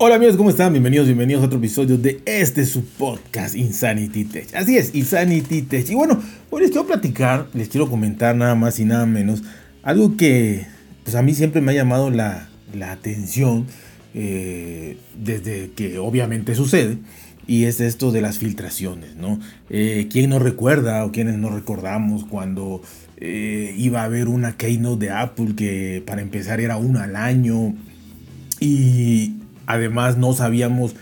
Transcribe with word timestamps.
Hola 0.00 0.14
amigos, 0.14 0.36
¿cómo 0.36 0.50
están? 0.50 0.72
Bienvenidos, 0.72 1.06
bienvenidos 1.06 1.42
a 1.42 1.46
otro 1.46 1.58
episodio 1.58 1.98
de 1.98 2.22
este 2.24 2.64
su 2.66 2.84
podcast 2.84 3.56
Insanity 3.56 4.24
Tech. 4.26 4.54
Así 4.54 4.78
es, 4.78 4.94
Insanity 4.94 5.62
Tech. 5.62 5.90
Y 5.90 5.96
bueno, 5.96 6.22
hoy 6.50 6.62
les 6.62 6.70
quiero 6.70 6.86
platicar, 6.86 7.48
les 7.52 7.68
quiero 7.68 7.90
comentar 7.90 8.36
nada 8.36 8.54
más 8.54 8.78
y 8.78 8.84
nada 8.84 9.06
menos 9.06 9.42
algo 9.82 10.16
que 10.16 10.68
pues 11.02 11.16
a 11.16 11.22
mí 11.22 11.34
siempre 11.34 11.60
me 11.60 11.72
ha 11.72 11.74
llamado 11.74 12.10
la, 12.10 12.48
atención 12.80 13.66
eh, 14.14 14.98
desde 15.20 15.72
que 15.72 15.98
obviamente 15.98 16.54
sucede. 16.54 16.98
Y 17.48 17.64
es 17.64 17.80
esto 17.80 18.12
de 18.12 18.20
las 18.20 18.38
filtraciones, 18.38 19.16
¿no? 19.16 19.40
Eh, 19.68 20.06
¿Quién 20.12 20.30
no 20.30 20.38
recuerda 20.38 21.04
o 21.04 21.10
quiénes 21.10 21.38
no 21.38 21.50
recordamos 21.50 22.24
cuando 22.24 22.82
eh, 23.16 23.74
iba 23.76 24.02
a 24.02 24.04
haber 24.04 24.28
una 24.28 24.56
keynote 24.56 25.06
de 25.06 25.10
Apple 25.10 25.56
que 25.56 26.04
para 26.06 26.22
empezar 26.22 26.60
era 26.60 26.76
una 26.76 27.02
al 27.02 27.16
año 27.16 27.74
y 28.60 29.37
Además 29.68 30.16
no 30.16 30.32
sabíamos 30.32 30.94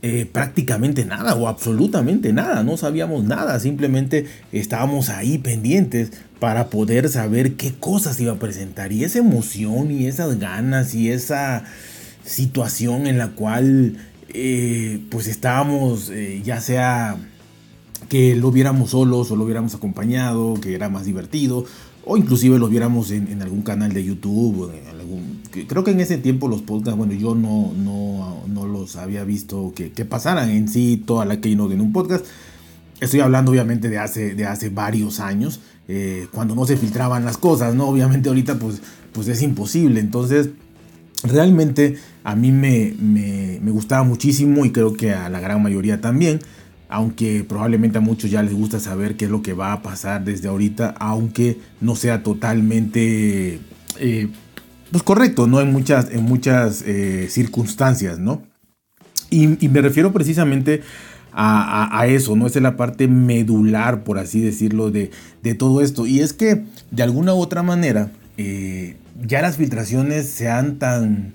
eh, 0.00 0.30
prácticamente 0.30 1.04
nada 1.04 1.34
o 1.34 1.48
absolutamente 1.48 2.32
nada, 2.32 2.62
no 2.62 2.76
sabíamos 2.76 3.24
nada, 3.24 3.58
simplemente 3.58 4.26
estábamos 4.52 5.08
ahí 5.08 5.38
pendientes 5.38 6.12
para 6.38 6.70
poder 6.70 7.08
saber 7.08 7.54
qué 7.54 7.74
cosas 7.74 8.20
iba 8.20 8.34
a 8.34 8.38
presentar. 8.38 8.92
Y 8.92 9.02
esa 9.02 9.18
emoción 9.18 9.90
y 9.90 10.06
esas 10.06 10.38
ganas 10.38 10.94
y 10.94 11.10
esa 11.10 11.64
situación 12.24 13.08
en 13.08 13.18
la 13.18 13.30
cual 13.30 13.96
eh, 14.28 15.00
pues 15.10 15.26
estábamos 15.26 16.08
eh, 16.10 16.42
ya 16.44 16.60
sea 16.60 17.16
que 18.08 18.36
lo 18.36 18.52
viéramos 18.52 18.90
solos 18.90 19.32
o 19.32 19.36
lo 19.36 19.42
hubiéramos 19.42 19.74
acompañado, 19.74 20.60
que 20.60 20.76
era 20.76 20.88
más 20.88 21.06
divertido, 21.06 21.64
o 22.08 22.16
inclusive 22.16 22.58
lo 22.58 22.68
viéramos 22.68 23.10
en, 23.10 23.42
algún 23.42 23.62
canal 23.62 23.92
de 23.92 24.04
YouTube, 24.04 24.70
creo 25.66 25.82
que 25.82 25.90
en 25.90 26.00
ese 26.00 26.18
tiempo 26.18 26.46
los 26.46 26.62
podcasts, 26.62 26.96
bueno, 26.96 27.12
yo 27.14 27.34
no, 27.34 27.72
no, 27.76 28.44
no 28.46 28.66
los 28.66 28.94
había 28.94 29.24
visto 29.24 29.72
que, 29.74 29.90
que, 29.90 30.04
pasaran 30.04 30.50
en 30.50 30.68
sí 30.68 31.02
toda 31.04 31.24
la 31.24 31.40
Keynote 31.40 31.74
en 31.74 31.80
un 31.80 31.92
podcast. 31.92 32.24
Estoy 33.00 33.20
hablando 33.20 33.50
obviamente 33.50 33.88
de 33.90 33.98
hace, 33.98 34.36
de 34.36 34.46
hace 34.46 34.68
varios 34.68 35.18
años, 35.18 35.60
eh, 35.88 36.28
cuando 36.32 36.54
no 36.54 36.64
se 36.64 36.76
filtraban 36.76 37.24
las 37.24 37.38
cosas, 37.38 37.74
¿no? 37.74 37.88
Obviamente 37.88 38.28
ahorita 38.28 38.56
pues, 38.56 38.80
pues 39.12 39.26
es 39.26 39.42
imposible, 39.42 39.98
entonces 39.98 40.50
realmente 41.24 41.96
a 42.22 42.36
mí 42.36 42.52
me, 42.52 42.94
me, 43.00 43.58
me 43.60 43.70
gustaba 43.72 44.04
muchísimo 44.04 44.64
y 44.64 44.70
creo 44.70 44.92
que 44.92 45.12
a 45.12 45.28
la 45.28 45.40
gran 45.40 45.60
mayoría 45.60 46.00
también 46.00 46.38
aunque 46.88 47.44
probablemente 47.44 47.98
a 47.98 48.00
muchos 48.00 48.30
ya 48.30 48.42
les 48.42 48.54
gusta 48.54 48.80
saber 48.80 49.16
qué 49.16 49.26
es 49.26 49.30
lo 49.30 49.42
que 49.42 49.52
va 49.52 49.72
a 49.72 49.82
pasar 49.82 50.24
desde 50.24 50.48
ahorita, 50.48 50.94
aunque 50.98 51.58
no 51.80 51.96
sea 51.96 52.22
totalmente 52.22 53.60
eh, 53.98 54.28
pues 54.90 55.02
correcto, 55.02 55.46
¿no? 55.46 55.60
En 55.60 55.72
muchas, 55.72 56.10
en 56.10 56.22
muchas 56.24 56.82
eh, 56.86 57.26
circunstancias, 57.30 58.18
¿no? 58.18 58.42
Y, 59.30 59.46
me 59.46 59.82
refiero 59.82 60.12
precisamente 60.12 60.82
a, 61.32 62.06
eso, 62.06 62.36
¿no? 62.36 62.46
Esa 62.46 62.60
es 62.60 62.62
la 62.62 62.76
parte 62.76 63.08
medular, 63.08 64.04
por 64.04 64.18
así 64.18 64.40
decirlo, 64.40 64.90
de, 64.90 65.10
todo 65.58 65.82
esto. 65.82 66.06
Y 66.06 66.20
es 66.20 66.32
que, 66.32 66.64
de 66.92 67.02
alguna 67.02 67.34
u 67.34 67.38
otra 67.38 67.62
manera, 67.62 68.10
eh, 68.38 68.96
ya 69.26 69.42
las 69.42 69.56
filtraciones 69.56 70.30
sean 70.30 70.78
tan 70.78 71.34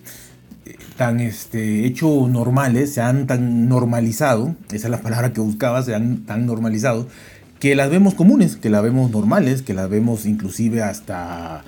tan 0.97 1.19
este, 1.19 1.85
hecho 1.85 2.27
normales, 2.27 2.93
se 2.93 3.01
han 3.01 3.27
tan 3.27 3.67
normalizado, 3.67 4.55
esa 4.71 4.87
es 4.87 4.91
la 4.91 5.01
palabra 5.01 5.33
que 5.33 5.41
buscaba, 5.41 5.81
se 5.83 5.95
han 5.95 6.25
tan 6.25 6.45
normalizado, 6.45 7.07
que 7.59 7.75
las 7.75 7.89
vemos 7.89 8.15
comunes, 8.15 8.55
que 8.55 8.69
las 8.69 8.83
vemos 8.83 9.11
normales, 9.11 9.61
que 9.61 9.73
las 9.73 9.89
vemos 9.89 10.25
inclusive 10.25 10.81
hasta, 10.81 11.63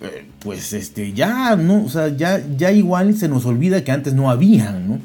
eh, 0.00 0.26
pues 0.40 0.72
este, 0.72 1.12
ya, 1.12 1.56
¿no? 1.56 1.84
O 1.84 1.88
sea, 1.88 2.08
ya, 2.08 2.42
ya 2.56 2.72
igual 2.72 3.16
se 3.16 3.28
nos 3.28 3.46
olvida 3.46 3.84
que 3.84 3.92
antes 3.92 4.14
no 4.14 4.30
habían, 4.30 4.88
¿no? 4.88 4.98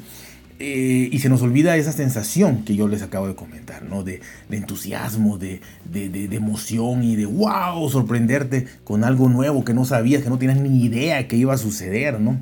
Eh, 0.58 1.08
y 1.10 1.18
se 1.18 1.28
nos 1.28 1.42
olvida 1.42 1.76
esa 1.76 1.90
sensación 1.90 2.64
que 2.64 2.76
yo 2.76 2.86
les 2.86 3.02
acabo 3.02 3.26
de 3.26 3.34
comentar, 3.34 3.82
¿no? 3.82 4.04
De, 4.04 4.20
entusiasmo, 4.50 5.38
de, 5.38 5.60
de, 5.84 6.08
de, 6.08 6.36
emoción 6.36 7.02
y 7.02 7.16
de 7.16 7.26
wow, 7.26 7.88
sorprenderte 7.90 8.66
con 8.84 9.02
algo 9.02 9.28
nuevo 9.28 9.64
que 9.64 9.74
no 9.74 9.84
sabías, 9.84 10.22
que 10.22 10.30
no 10.30 10.38
tenías 10.38 10.60
ni 10.60 10.84
idea 10.84 11.26
que 11.26 11.36
iba 11.36 11.52
a 11.54 11.58
suceder, 11.58 12.20
¿no? 12.20 12.38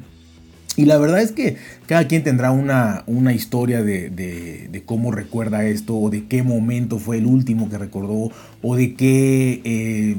Y 0.80 0.86
la 0.86 0.96
verdad 0.96 1.20
es 1.20 1.32
que 1.32 1.58
cada 1.86 2.08
quien 2.08 2.22
tendrá 2.22 2.52
una, 2.52 3.04
una 3.06 3.34
historia 3.34 3.82
de, 3.82 4.82
cómo 4.86 5.12
recuerda 5.12 5.66
esto, 5.66 5.94
o 5.94 6.08
de 6.08 6.24
qué 6.24 6.42
momento 6.42 6.98
fue 6.98 7.18
el 7.18 7.26
último 7.26 7.68
que 7.68 7.76
recordó, 7.76 8.30
o 8.62 8.76
de 8.76 8.94
qué 8.94 9.60
eh, 9.62 10.16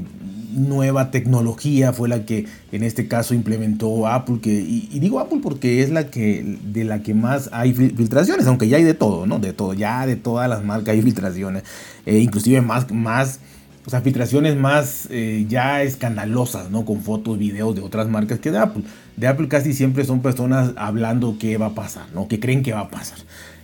nueva 0.54 1.10
tecnología 1.10 1.92
fue 1.92 2.08
la 2.08 2.24
que 2.24 2.46
en 2.70 2.84
este 2.84 3.08
caso 3.08 3.34
implementó 3.34 4.06
Apple. 4.06 4.38
Que, 4.40 4.52
y, 4.52 5.00
digo 5.00 5.18
Apple 5.18 5.40
porque 5.42 5.82
es 5.82 5.90
la 5.90 6.06
que 6.06 6.58
de 6.64 6.84
la 6.84 7.02
que 7.02 7.12
más 7.12 7.50
hay 7.52 7.74
filtraciones, 7.74 8.46
aunque 8.46 8.68
ya 8.68 8.76
hay 8.76 8.84
de 8.84 8.94
todo, 8.94 9.26
¿no? 9.26 9.40
De 9.40 9.52
todo, 9.52 9.74
ya 9.74 10.06
de 10.06 10.14
todas 10.14 10.48
las 10.48 10.62
marcas 10.64 10.94
hay 10.94 11.02
filtraciones, 11.02 11.64
eh, 12.06 12.20
inclusive 12.20 12.60
más, 12.60 12.88
más 12.92 13.40
o 13.84 13.90
sea, 13.90 14.00
filtraciones 14.00 14.56
más 14.56 15.08
eh, 15.10 15.44
ya 15.48 15.82
escandalosas, 15.82 16.70
¿no? 16.70 16.84
Con 16.84 17.02
fotos, 17.02 17.36
videos 17.36 17.74
de 17.74 17.82
otras 17.82 18.08
marcas 18.08 18.38
que 18.38 18.52
de 18.52 18.58
Apple. 18.58 18.84
De 19.16 19.26
Apple 19.26 19.48
casi 19.48 19.72
siempre 19.72 20.04
son 20.04 20.20
personas 20.22 20.72
hablando 20.76 21.36
qué 21.38 21.58
va 21.58 21.66
a 21.66 21.74
pasar, 21.74 22.06
¿no? 22.14 22.28
Que 22.28 22.40
creen 22.40 22.62
que 22.62 22.72
va 22.72 22.80
a 22.80 22.90
pasar. 22.90 23.18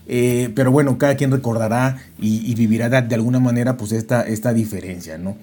Eh, 0.06 0.50
pero 0.54 0.70
bueno, 0.70 0.98
cada 0.98 1.16
quien 1.16 1.30
recordará 1.30 1.98
y, 2.18 2.54
vivirá 2.54 2.88
de, 2.88 3.14
alguna 3.14 3.40
manera 3.40 3.76
pues 3.76 3.92
esta, 3.92 4.22
esta 4.22 4.52
diferencia, 4.52 5.18
¿no? 5.18 5.36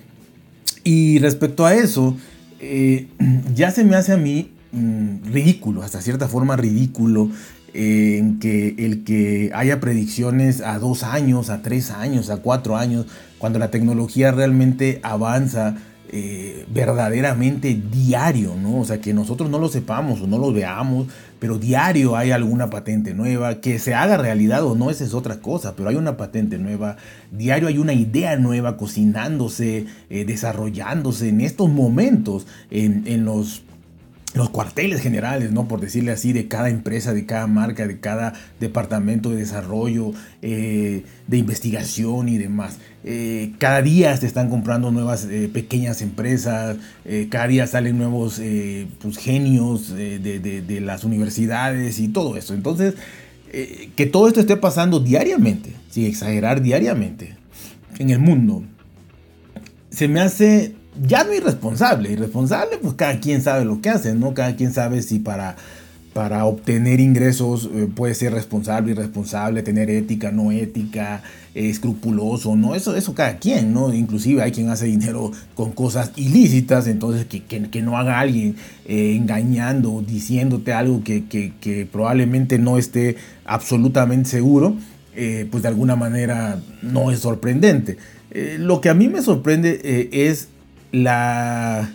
Y 0.84 1.20
respecto 1.20 1.66
a 1.66 1.76
eso, 1.76 2.18
eh, 2.60 3.08
ya 3.56 3.72
se 3.72 3.84
me 3.84 3.96
hace 3.96 4.14
a 4.14 4.18
mí 4.18 4.52
mm, 4.72 5.32
ridículo, 5.32 5.84
hasta 5.84 6.02
cierta 6.02 6.28
forma 6.28 6.56
ridículo, 6.56 7.30
en 7.78 8.40
que 8.40 8.74
el 8.78 9.04
que 9.04 9.52
haya 9.54 9.82
predicciones 9.82 10.62
a 10.62 10.80
dos 10.80 11.04
años, 11.04 11.50
a 11.50 11.62
tres 11.62 11.92
años, 11.92 12.30
a 12.30 12.38
cuatro 12.38 12.78
años, 12.78 13.06
cuando 13.38 13.60
la 13.60 13.70
tecnología 13.70 14.32
realmente 14.32 15.02
avanza 15.04 15.76
eh, 16.12 16.66
verdaderamente 16.70 17.80
diario, 17.92 18.56
¿no? 18.56 18.80
O 18.80 18.86
sea, 18.86 19.02
que 19.02 19.14
nosotros 19.14 19.50
no 19.50 19.60
lo 19.60 19.68
sepamos 19.68 20.22
o 20.22 20.28
no 20.28 20.38
lo 20.38 20.54
veamos, 20.54 21.08
pero 21.40 21.58
diario 21.58 22.16
hay 22.16 22.32
alguna 22.32 22.70
patente 22.70 23.14
nueva, 23.14 23.60
que 23.60 23.80
se 23.80 23.94
haga 23.94 24.16
realidad 24.18 24.64
o 24.64 24.76
no, 24.76 24.90
esa 24.90 25.04
es 25.04 25.14
otra 25.14 25.42
cosa, 25.42 25.76
pero 25.76 25.90
hay 25.90 25.96
una 25.96 26.16
patente 26.16 26.58
nueva, 26.58 26.98
diario 27.32 27.68
hay 27.68 27.78
una 27.78 27.94
idea 27.94 28.38
nueva 28.38 28.78
cocinándose, 28.78 29.88
eh, 30.10 30.26
desarrollándose 30.26 31.30
en 31.30 31.42
estos 31.42 31.70
momentos, 31.70 32.48
en, 32.70 33.04
en 33.08 33.26
los 33.26 33.65
los 34.36 34.50
cuarteles 34.50 35.02
generales, 35.02 35.54
¿no? 35.54 35.68
Por 35.68 35.80
decirle 35.80 36.12
así, 36.12 36.34
de 36.34 36.50
cada 36.50 36.70
empresa, 36.70 37.14
de 37.14 37.26
cada 37.26 37.48
marca, 37.48 37.88
de 37.88 38.00
cada 38.02 38.34
departamento 38.60 39.30
de 39.30 39.38
desarrollo, 39.38 40.12
eh, 40.42 41.06
de 41.28 41.38
investigación 41.38 42.28
y 42.28 42.38
demás. 42.38 42.78
Eh, 43.06 43.54
cada 43.60 43.82
día 43.82 44.16
se 44.18 44.28
están 44.28 44.50
comprando 44.50 44.92
nuevas 44.92 45.26
eh, 45.26 45.50
pequeñas 45.52 46.02
empresas, 46.02 46.76
cada 47.30 47.48
día 47.48 47.66
salen 47.66 47.98
nuevos 47.98 48.42
pues, 49.00 49.18
genios 49.18 49.96
de, 49.96 50.20
de, 50.20 50.82
las 50.82 51.06
universidades 51.06 52.00
y 52.00 52.10
todo 52.10 52.36
eso. 52.36 52.54
Entonces, 52.54 52.96
que 53.52 54.06
todo 54.06 54.28
esto 54.28 54.42
esté 54.42 54.58
pasando 54.58 55.00
diariamente, 55.00 55.72
sin 55.90 56.06
exagerar 56.06 56.62
diariamente, 56.62 57.36
en 58.00 58.10
el 58.10 58.20
mundo, 58.20 58.64
se 59.92 60.10
me 60.10 60.20
hace 60.20 60.75
ya 61.02 61.24
no 61.24 61.34
irresponsable. 61.34 62.12
Irresponsable, 62.12 62.78
pues 62.82 62.94
cada 62.96 63.20
quien 63.20 63.42
sabe 63.42 63.66
lo 63.66 63.82
que 63.82 63.90
hace, 63.90 64.14
¿no? 64.14 64.34
Cada 64.34 64.56
quien 64.56 64.74
sabe 64.74 65.02
si 65.02 65.20
para, 65.20 65.56
para 66.14 66.46
obtener 66.46 67.00
ingresos 67.00 67.70
eh, 67.74 67.88
puede 67.94 68.16
ser 68.16 68.34
responsable, 68.34 68.92
irresponsable, 68.92 69.64
tener 69.64 69.90
ética, 69.90 70.32
no 70.32 70.52
ética, 70.52 71.22
escrupuloso, 71.54 72.56
¿no? 72.56 72.76
Eso, 72.76 72.96
eso 72.96 73.14
cada 73.14 73.38
quien, 73.38 73.74
¿no? 73.74 73.94
Inclusive 73.94 74.42
hay 74.42 74.52
quien 74.52 74.70
hace 74.70 74.86
dinero 74.86 75.32
con 75.56 75.72
cosas 75.72 76.12
ilícitas, 76.16 76.88
entonces 76.88 77.26
que, 77.26 77.44
que, 77.44 77.82
no 77.82 77.98
haga 77.98 78.20
alguien 78.20 78.56
eh, 78.86 79.16
engañando, 79.16 80.04
diciéndote 80.06 80.74
algo 80.74 81.04
que, 81.04 81.26
que, 81.26 81.88
probablemente 81.92 82.60
no 82.60 82.78
esté 82.78 83.18
absolutamente 83.46 84.30
seguro. 84.30 84.76
Eh, 85.18 85.48
pues 85.50 85.64
de 85.64 85.70
alguna 85.70 85.96
manera 85.96 86.60
no 86.82 87.10
es 87.10 87.20
sorprendente. 87.20 87.98
lo 88.58 88.82
que 88.82 88.90
a 88.90 88.94
mí 88.94 89.08
me 89.08 89.22
sorprende 89.22 90.10
es 90.12 90.50
la, 90.96 91.90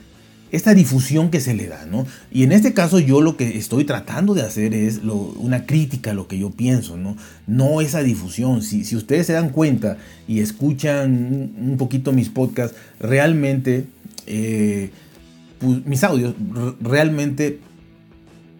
esta 0.53 0.75
difusión 0.75 1.31
que 1.31 1.41
se 1.41 1.55
le 1.55 1.69
da, 1.69 1.87
¿no? 1.87 2.07
Y 2.31 2.43
en 2.43 2.53
este 2.53 2.75
caso 2.75 2.99
yo 2.99 3.21
lo 3.21 3.37
que 3.37 3.57
estoy 3.57 3.85
tratando 3.85 4.35
de 4.35 4.43
hacer 4.43 4.75
es 4.75 5.01
una 5.05 5.65
crítica 5.65 6.11
a 6.11 6.15
lo 6.15 6.27
que 6.27 6.39
yo 6.39 6.51
pienso, 6.51 6.97
¿no? 6.97 7.17
No 7.47 7.81
esa 7.81 8.03
difusión. 8.03 8.63
Si, 8.63 8.85
si 8.85 8.97
ustedes 8.97 9.27
se 9.27 9.33
dan 9.33 9.51
cuenta 9.51 9.97
y 10.27 10.41
escuchan 10.41 11.53
un 11.59 11.77
poquito 11.79 12.13
mis 12.13 12.29
podcasts, 12.29 12.77
realmente, 12.99 13.85
eh, 14.27 14.91
pues, 15.59 15.85
mis 15.87 16.03
audios, 16.03 16.35
realmente 16.81 17.61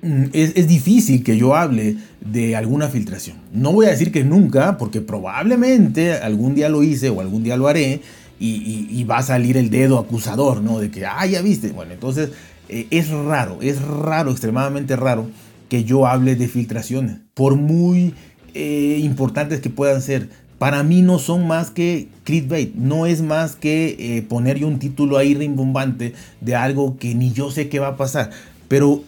mm, 0.03 0.25
es, 0.33 0.53
es, 0.55 0.69
difícil 0.69 1.25
que 1.25 1.37
yo 1.37 1.57
hable 1.57 1.97
de 2.21 2.55
alguna 2.55 2.89
filtración. 2.89 3.37
No 3.53 3.73
voy 3.73 3.87
a 3.87 3.91
decir 3.91 4.13
que 4.13 4.23
nunca, 4.23 4.79
porque 4.79 5.01
probablemente 5.01 6.15
algún 6.15 6.55
día 6.55 6.69
lo 6.69 6.85
hice 6.85 7.11
o 7.11 7.21
algún 7.21 7.43
día 7.43 7.57
lo 7.57 7.67
haré, 7.67 8.01
y, 8.41 9.05
va 9.05 9.19
a 9.19 9.23
salir 9.23 9.57
el 9.57 9.71
dedo 9.71 9.99
acusador, 9.99 10.63
¿no? 10.63 10.79
De 10.79 10.91
que, 10.91 11.05
ah, 11.05 11.27
ya 11.27 11.43
viste. 11.43 11.73
Bueno, 11.73 11.93
entonces 11.93 12.31
eh, 12.69 12.87
es 12.91 13.11
raro, 13.11 13.59
es 13.61 13.83
raro, 13.83 14.31
extremadamente 14.31 14.97
raro 14.97 15.29
que 15.69 15.85
yo 15.85 16.07
hable 16.07 16.35
de 16.37 16.49
filtraciones, 16.49 17.19
por 17.35 17.57
muy 17.57 18.15
eh, 18.55 18.99
importantes 19.03 19.61
que 19.61 19.71
puedan 19.71 20.03
ser. 20.03 20.29
Para 20.59 20.83
mí 20.83 21.01
no 21.01 21.19
son 21.19 21.47
más 21.47 21.71
que 21.71 22.09
clickbait, 22.25 22.75
no 22.75 23.07
es 23.07 23.23
más 23.23 23.57
que 23.57 23.97
eh, 23.99 24.23
poner 24.23 24.59
yo 24.59 24.67
un 24.67 24.79
título 24.79 25.17
ahí 25.17 25.35
rimbombante 25.35 26.15
de 26.41 26.55
algo 26.55 26.99
que 26.99 27.15
ni 27.15 27.33
yo 27.33 27.51
sé 27.51 27.69
qué 27.69 27.79
va 27.79 27.89
a 27.89 27.97
pasar. 27.97 28.31
Pero 28.69 29.03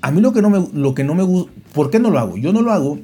a 0.00 0.10
mí 0.10 0.20
lo 0.20 0.32
que 0.32 0.40
no 0.40 0.50
me, 0.50 0.66
lo 0.72 0.94
que 0.94 1.04
no 1.04 1.14
me 1.14 1.22
gusta, 1.22 1.52
¿por 1.72 1.90
qué 1.90 1.98
no 1.98 2.10
lo 2.10 2.18
hago? 2.18 2.36
Yo 2.36 2.52
no 2.52 2.62
lo 2.62 2.72
hago 2.72 2.98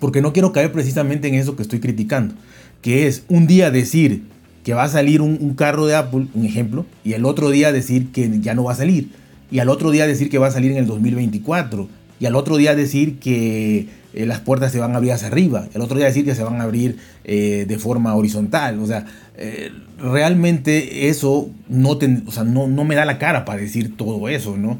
porque 0.00 0.22
no 0.22 0.32
quiero 0.32 0.52
caer 0.52 0.72
precisamente 0.72 1.28
en 1.28 1.34
eso 1.34 1.54
que 1.54 1.62
estoy 1.62 1.80
criticando, 1.80 2.34
que 2.80 3.06
es 3.06 3.24
un 3.28 3.46
día 3.46 3.70
decir 3.70 4.31
que 4.64 4.74
va 4.74 4.84
a 4.84 4.88
salir 4.88 5.20
un, 5.20 5.54
carro 5.54 5.86
de 5.86 5.96
Apple, 5.96 6.26
un 6.34 6.44
ejemplo, 6.44 6.86
y 7.04 7.14
el 7.14 7.24
otro 7.24 7.50
día 7.50 7.72
decir 7.72 8.12
que 8.12 8.30
ya 8.40 8.54
no 8.54 8.64
va 8.64 8.72
a 8.72 8.76
salir, 8.76 9.10
y 9.50 9.58
al 9.58 9.68
otro 9.68 9.90
día 9.90 10.06
decir 10.06 10.30
que 10.30 10.38
va 10.38 10.46
a 10.46 10.50
salir 10.50 10.70
en 10.70 10.78
el 10.78 10.86
2024, 10.86 11.88
y 12.20 12.26
al 12.26 12.36
otro 12.36 12.56
día 12.56 12.74
decir 12.74 13.18
que 13.18 13.88
eh, 14.14 14.26
las 14.26 14.40
puertas 14.40 14.70
se 14.70 14.78
van 14.78 14.92
a 14.92 14.96
abrir 14.96 15.12
hacia 15.12 15.26
arriba, 15.26 15.66
el 15.74 15.82
otro 15.82 15.96
día 15.96 16.06
decir 16.06 16.24
que 16.24 16.34
se 16.34 16.44
van 16.44 16.60
a 16.60 16.64
abrir 16.64 16.96
eh, 17.24 17.64
de 17.66 17.78
forma 17.78 18.14
horizontal, 18.14 18.78
o 18.78 18.86
sea, 18.86 19.06
eh, 19.36 19.72
realmente 19.98 21.08
eso 21.08 21.50
no, 21.68 21.98
no, 22.44 22.66
no 22.68 22.84
me 22.84 22.94
da 22.94 23.04
la 23.04 23.18
cara 23.18 23.44
para 23.44 23.60
decir 23.60 23.96
todo 23.96 24.28
eso, 24.28 24.56
¿no? 24.56 24.78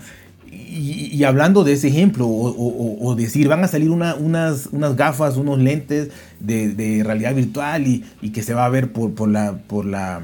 Y, 0.72 1.24
hablando 1.24 1.64
de 1.64 1.74
ese 1.74 1.88
ejemplo, 1.88 2.26
o, 2.26 3.14
decir, 3.14 3.46
van 3.48 3.62
a 3.62 3.68
salir 3.68 3.90
unas, 3.90 4.16
unas, 4.16 4.96
gafas, 4.96 5.36
unos 5.36 5.58
lentes 5.58 6.08
de, 6.40 7.02
realidad 7.04 7.34
virtual 7.34 7.86
y, 7.86 8.30
que 8.30 8.42
se 8.42 8.54
va 8.54 8.64
a 8.64 8.68
ver 8.70 8.92
por, 8.92 9.12
por 9.12 9.28
la, 9.28 9.58
por 9.58 9.84
la 9.84 10.22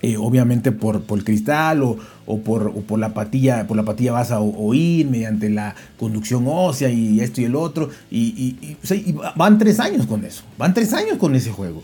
eh, 0.00 0.16
obviamente 0.16 0.70
por, 0.70 1.02
por, 1.02 1.18
el 1.18 1.24
cristal 1.24 1.82
o, 1.82 1.98
por, 2.44 2.72
por, 2.84 3.00
la 3.00 3.14
patilla, 3.14 3.66
por 3.66 3.76
la 3.76 3.82
patilla 3.82 4.12
vas 4.12 4.30
a 4.30 4.38
oír 4.38 5.08
mediante 5.08 5.50
la 5.50 5.74
conducción 5.98 6.44
ósea 6.46 6.88
y 6.88 7.20
esto 7.20 7.40
y 7.40 7.44
el 7.44 7.56
otro. 7.56 7.90
Y, 8.10 8.76
van 9.34 9.58
tres 9.58 9.80
años 9.80 10.06
con 10.06 10.24
eso, 10.24 10.44
van 10.56 10.72
tres 10.72 10.92
años 10.92 11.18
con 11.18 11.34
ese 11.34 11.50
juego. 11.50 11.82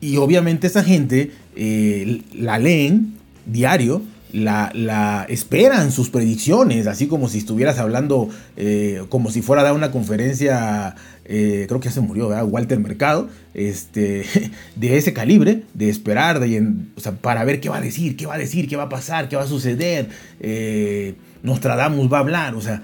Y 0.00 0.16
obviamente 0.16 0.68
esa 0.68 0.82
gente 0.82 1.32
eh, 1.54 2.22
la 2.32 2.58
leen 2.58 3.12
diario 3.44 4.00
la, 4.32 5.26
esperan 5.28 5.92
sus 5.92 6.10
predicciones, 6.10 6.86
así 6.86 7.06
como 7.06 7.28
si 7.28 7.38
estuvieras 7.38 7.78
hablando, 7.78 8.28
eh, 8.56 9.02
como 9.08 9.30
si 9.30 9.42
fuera 9.42 9.62
a 9.62 9.64
dar 9.64 9.74
una 9.74 9.90
conferencia, 9.90 10.94
eh, 11.24 11.66
creo 11.68 11.80
que 11.80 11.88
ya 11.88 11.92
se 11.94 12.00
murió, 12.00 12.28
Walter 12.28 12.78
Mercado, 12.78 13.28
este, 13.54 14.24
de 14.76 14.96
ese 14.96 15.12
calibre, 15.12 15.64
de 15.74 15.88
esperar, 15.88 16.40
de, 16.40 16.72
para 17.20 17.44
ver 17.44 17.60
qué 17.60 17.68
va 17.68 17.78
a 17.78 17.80
decir, 17.80 18.16
qué 18.16 18.26
va 18.26 18.34
a 18.34 18.38
decir, 18.38 18.68
qué 18.68 18.76
va 18.76 18.84
a 18.84 18.88
pasar, 18.88 19.28
qué 19.28 19.36
va 19.36 19.42
a 19.42 19.48
suceder, 19.48 20.08
eh, 20.40 21.14
Nostradamus 21.42 22.12
va 22.12 22.18
a 22.18 22.20
hablar, 22.20 22.54
o 22.54 22.60
sea, 22.60 22.82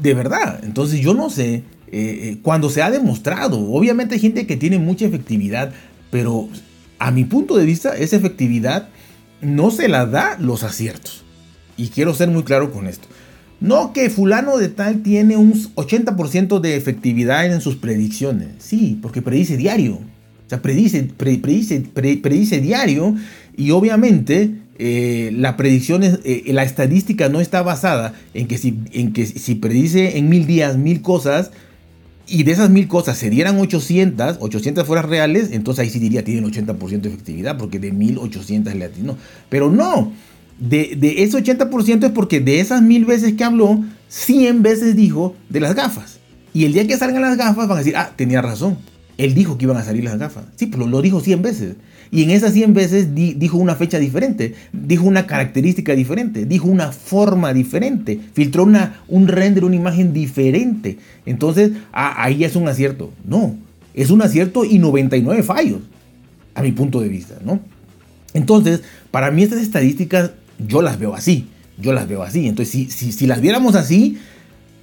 de 0.00 0.14
verdad, 0.14 0.60
entonces 0.64 1.00
yo 1.00 1.14
no 1.14 1.30
sé, 1.30 1.64
cuando 2.42 2.70
se 2.70 2.82
ha 2.82 2.90
demostrado, 2.90 3.58
obviamente 3.70 4.14
hay 4.14 4.20
gente 4.20 4.46
que 4.46 4.56
tiene 4.56 4.78
mucha 4.78 5.04
efectividad, 5.04 5.72
pero 6.10 6.48
a 6.98 7.10
mi 7.10 7.24
punto 7.24 7.56
de 7.56 7.64
vista, 7.64 7.96
esa 7.96 8.16
efectividad 8.16 8.88
no 9.42 9.70
se 9.70 9.88
la 9.88 10.06
da 10.06 10.36
los 10.38 10.62
aciertos. 10.62 11.24
Y 11.76 11.88
quiero 11.88 12.14
ser 12.14 12.28
muy 12.28 12.44
claro 12.44 12.70
con 12.70 12.86
esto. 12.86 13.08
No 13.60 13.92
que 13.92 14.10
fulano 14.10 14.56
de 14.56 14.68
tal 14.68 15.02
tiene 15.02 15.36
un 15.36 15.52
80% 15.52 16.60
de 16.60 16.76
efectividad 16.76 17.46
en 17.46 17.60
sus 17.60 17.76
predicciones. 17.76 18.48
Sí, 18.58 18.98
porque 19.00 19.22
predice 19.22 19.56
diario. 19.56 19.94
O 19.94 20.48
sea, 20.48 20.60
predice, 20.60 21.04
predice, 21.16 22.60
diario 22.60 23.14
y 23.56 23.70
obviamente 23.70 24.50
eh, 24.78 25.30
la 25.34 25.56
predicción, 25.56 26.02
eh, 26.02 26.42
la 26.48 26.64
estadística 26.64 27.28
no 27.28 27.40
está 27.40 27.62
basada 27.62 28.14
en 28.34 28.48
que, 28.48 28.58
si, 28.58 28.78
en 28.92 29.12
que 29.12 29.26
si 29.26 29.54
predice 29.54 30.18
en 30.18 30.28
mil 30.28 30.46
días 30.46 30.76
mil 30.76 31.00
cosas, 31.00 31.52
y 32.26 32.44
de 32.44 32.52
esas 32.52 32.70
mil 32.70 32.88
cosas 32.88 33.18
se 33.18 33.30
dieran 33.30 33.58
800, 33.58 34.38
800 34.40 34.86
fueran 34.86 35.08
reales, 35.08 35.50
entonces 35.52 35.82
ahí 35.82 35.90
sí 35.90 35.98
diría 35.98 36.24
tienen 36.24 36.44
80% 36.44 37.00
de 37.00 37.08
efectividad, 37.08 37.58
porque 37.58 37.78
de 37.78 37.92
1800 37.92 38.74
le 38.74 38.84
atinó. 38.84 39.16
Pero 39.48 39.70
no, 39.70 40.12
de, 40.58 40.96
de 40.96 41.22
ese 41.22 41.38
80% 41.38 42.04
es 42.04 42.10
porque 42.12 42.40
de 42.40 42.60
esas 42.60 42.82
mil 42.82 43.04
veces 43.04 43.34
que 43.34 43.44
habló, 43.44 43.84
100 44.08 44.62
veces 44.62 44.96
dijo 44.96 45.34
de 45.48 45.60
las 45.60 45.74
gafas. 45.74 46.18
Y 46.54 46.64
el 46.64 46.72
día 46.72 46.86
que 46.86 46.96
salgan 46.96 47.22
las 47.22 47.36
gafas 47.36 47.66
van 47.66 47.76
a 47.76 47.80
decir, 47.80 47.96
ah, 47.96 48.12
tenía 48.14 48.42
razón. 48.42 48.76
Él 49.16 49.34
dijo 49.34 49.56
que 49.56 49.64
iban 49.64 49.76
a 49.76 49.84
salir 49.84 50.04
las 50.04 50.18
gafas. 50.18 50.44
Sí, 50.56 50.66
pero 50.66 50.86
lo 50.86 51.00
dijo 51.00 51.20
100 51.20 51.42
veces. 51.42 51.76
Y 52.14 52.22
en 52.22 52.30
esas 52.30 52.52
100 52.52 52.74
veces 52.74 53.14
dijo 53.14 53.56
una 53.56 53.74
fecha 53.74 53.98
diferente, 53.98 54.54
dijo 54.70 55.06
una 55.06 55.26
característica 55.26 55.94
diferente, 55.94 56.44
dijo 56.44 56.68
una 56.68 56.92
forma 56.92 57.54
diferente, 57.54 58.20
filtró 58.34 58.64
una, 58.64 59.00
un 59.08 59.28
render, 59.28 59.64
una 59.64 59.76
imagen 59.76 60.12
diferente. 60.12 60.98
Entonces, 61.24 61.70
ahí 61.90 62.44
es 62.44 62.54
un 62.54 62.68
acierto. 62.68 63.10
No, 63.26 63.56
es 63.94 64.10
un 64.10 64.20
acierto 64.20 64.66
y 64.66 64.78
99 64.78 65.42
fallos, 65.42 65.80
a 66.54 66.60
mi 66.60 66.72
punto 66.72 67.00
de 67.00 67.08
vista, 67.08 67.36
¿no? 67.42 67.60
Entonces, 68.34 68.82
para 69.10 69.30
mí 69.30 69.42
estas 69.42 69.62
estadísticas 69.62 70.32
yo 70.58 70.82
las 70.82 70.98
veo 70.98 71.14
así, 71.14 71.46
yo 71.78 71.94
las 71.94 72.06
veo 72.08 72.22
así. 72.22 72.46
Entonces, 72.46 72.92
si, 72.92 73.12
si, 73.12 73.26
las 73.26 73.40
viéramos 73.40 73.74
así, 73.74 74.18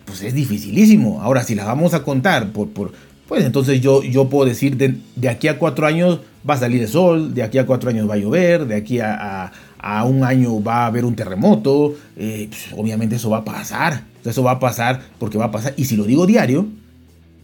pues 0.06 0.24
es 0.24 0.34
dificilísimo. 0.34 1.22
Ahora, 1.22 1.44
si 1.44 1.54
las 1.54 1.68
vamos 1.68 1.94
a 1.94 2.02
contar 2.02 2.52
por 2.54 2.92
pues 3.30 3.46
entonces 3.46 3.80
yo, 3.80 4.02
yo 4.02 4.28
puedo 4.28 4.50
decir 4.50 4.76
de, 4.76 4.96
de, 5.16 5.30
aquí 5.30 5.48
a 5.48 5.60
cuatro 5.60 5.86
años 5.86 6.20
va 6.50 6.56
a 6.56 6.58
salir 6.58 6.82
el 6.82 6.88
sol, 6.88 7.36
de 7.36 7.44
aquí 7.44 7.60
a 7.60 7.66
cuatro 7.68 7.92
años 7.92 8.10
va 8.10 8.16
a 8.16 8.18
llover, 8.18 8.66
de 8.66 8.76
aquí 8.76 9.00
a, 9.00 9.52
a, 9.78 10.04
un 10.06 10.24
año 10.24 10.64
va 10.64 10.78
a 10.78 10.86
haber 10.88 11.06
un 11.06 11.16
terremoto, 11.16 11.94
eh, 12.18 12.48
pues, 12.50 12.74
obviamente 12.76 13.18
eso 13.18 13.30
va 13.30 13.38
a 13.38 13.46
pasar, 13.46 14.04
eso 14.26 14.42
va 14.42 14.54
a 14.54 14.60
pasar 14.60 15.02
porque 15.20 15.38
va 15.38 15.46
a 15.46 15.52
pasar, 15.52 15.76
y 15.78 15.86
si 15.86 15.96
lo 15.96 16.06
digo 16.06 16.26
diario, 16.26 16.70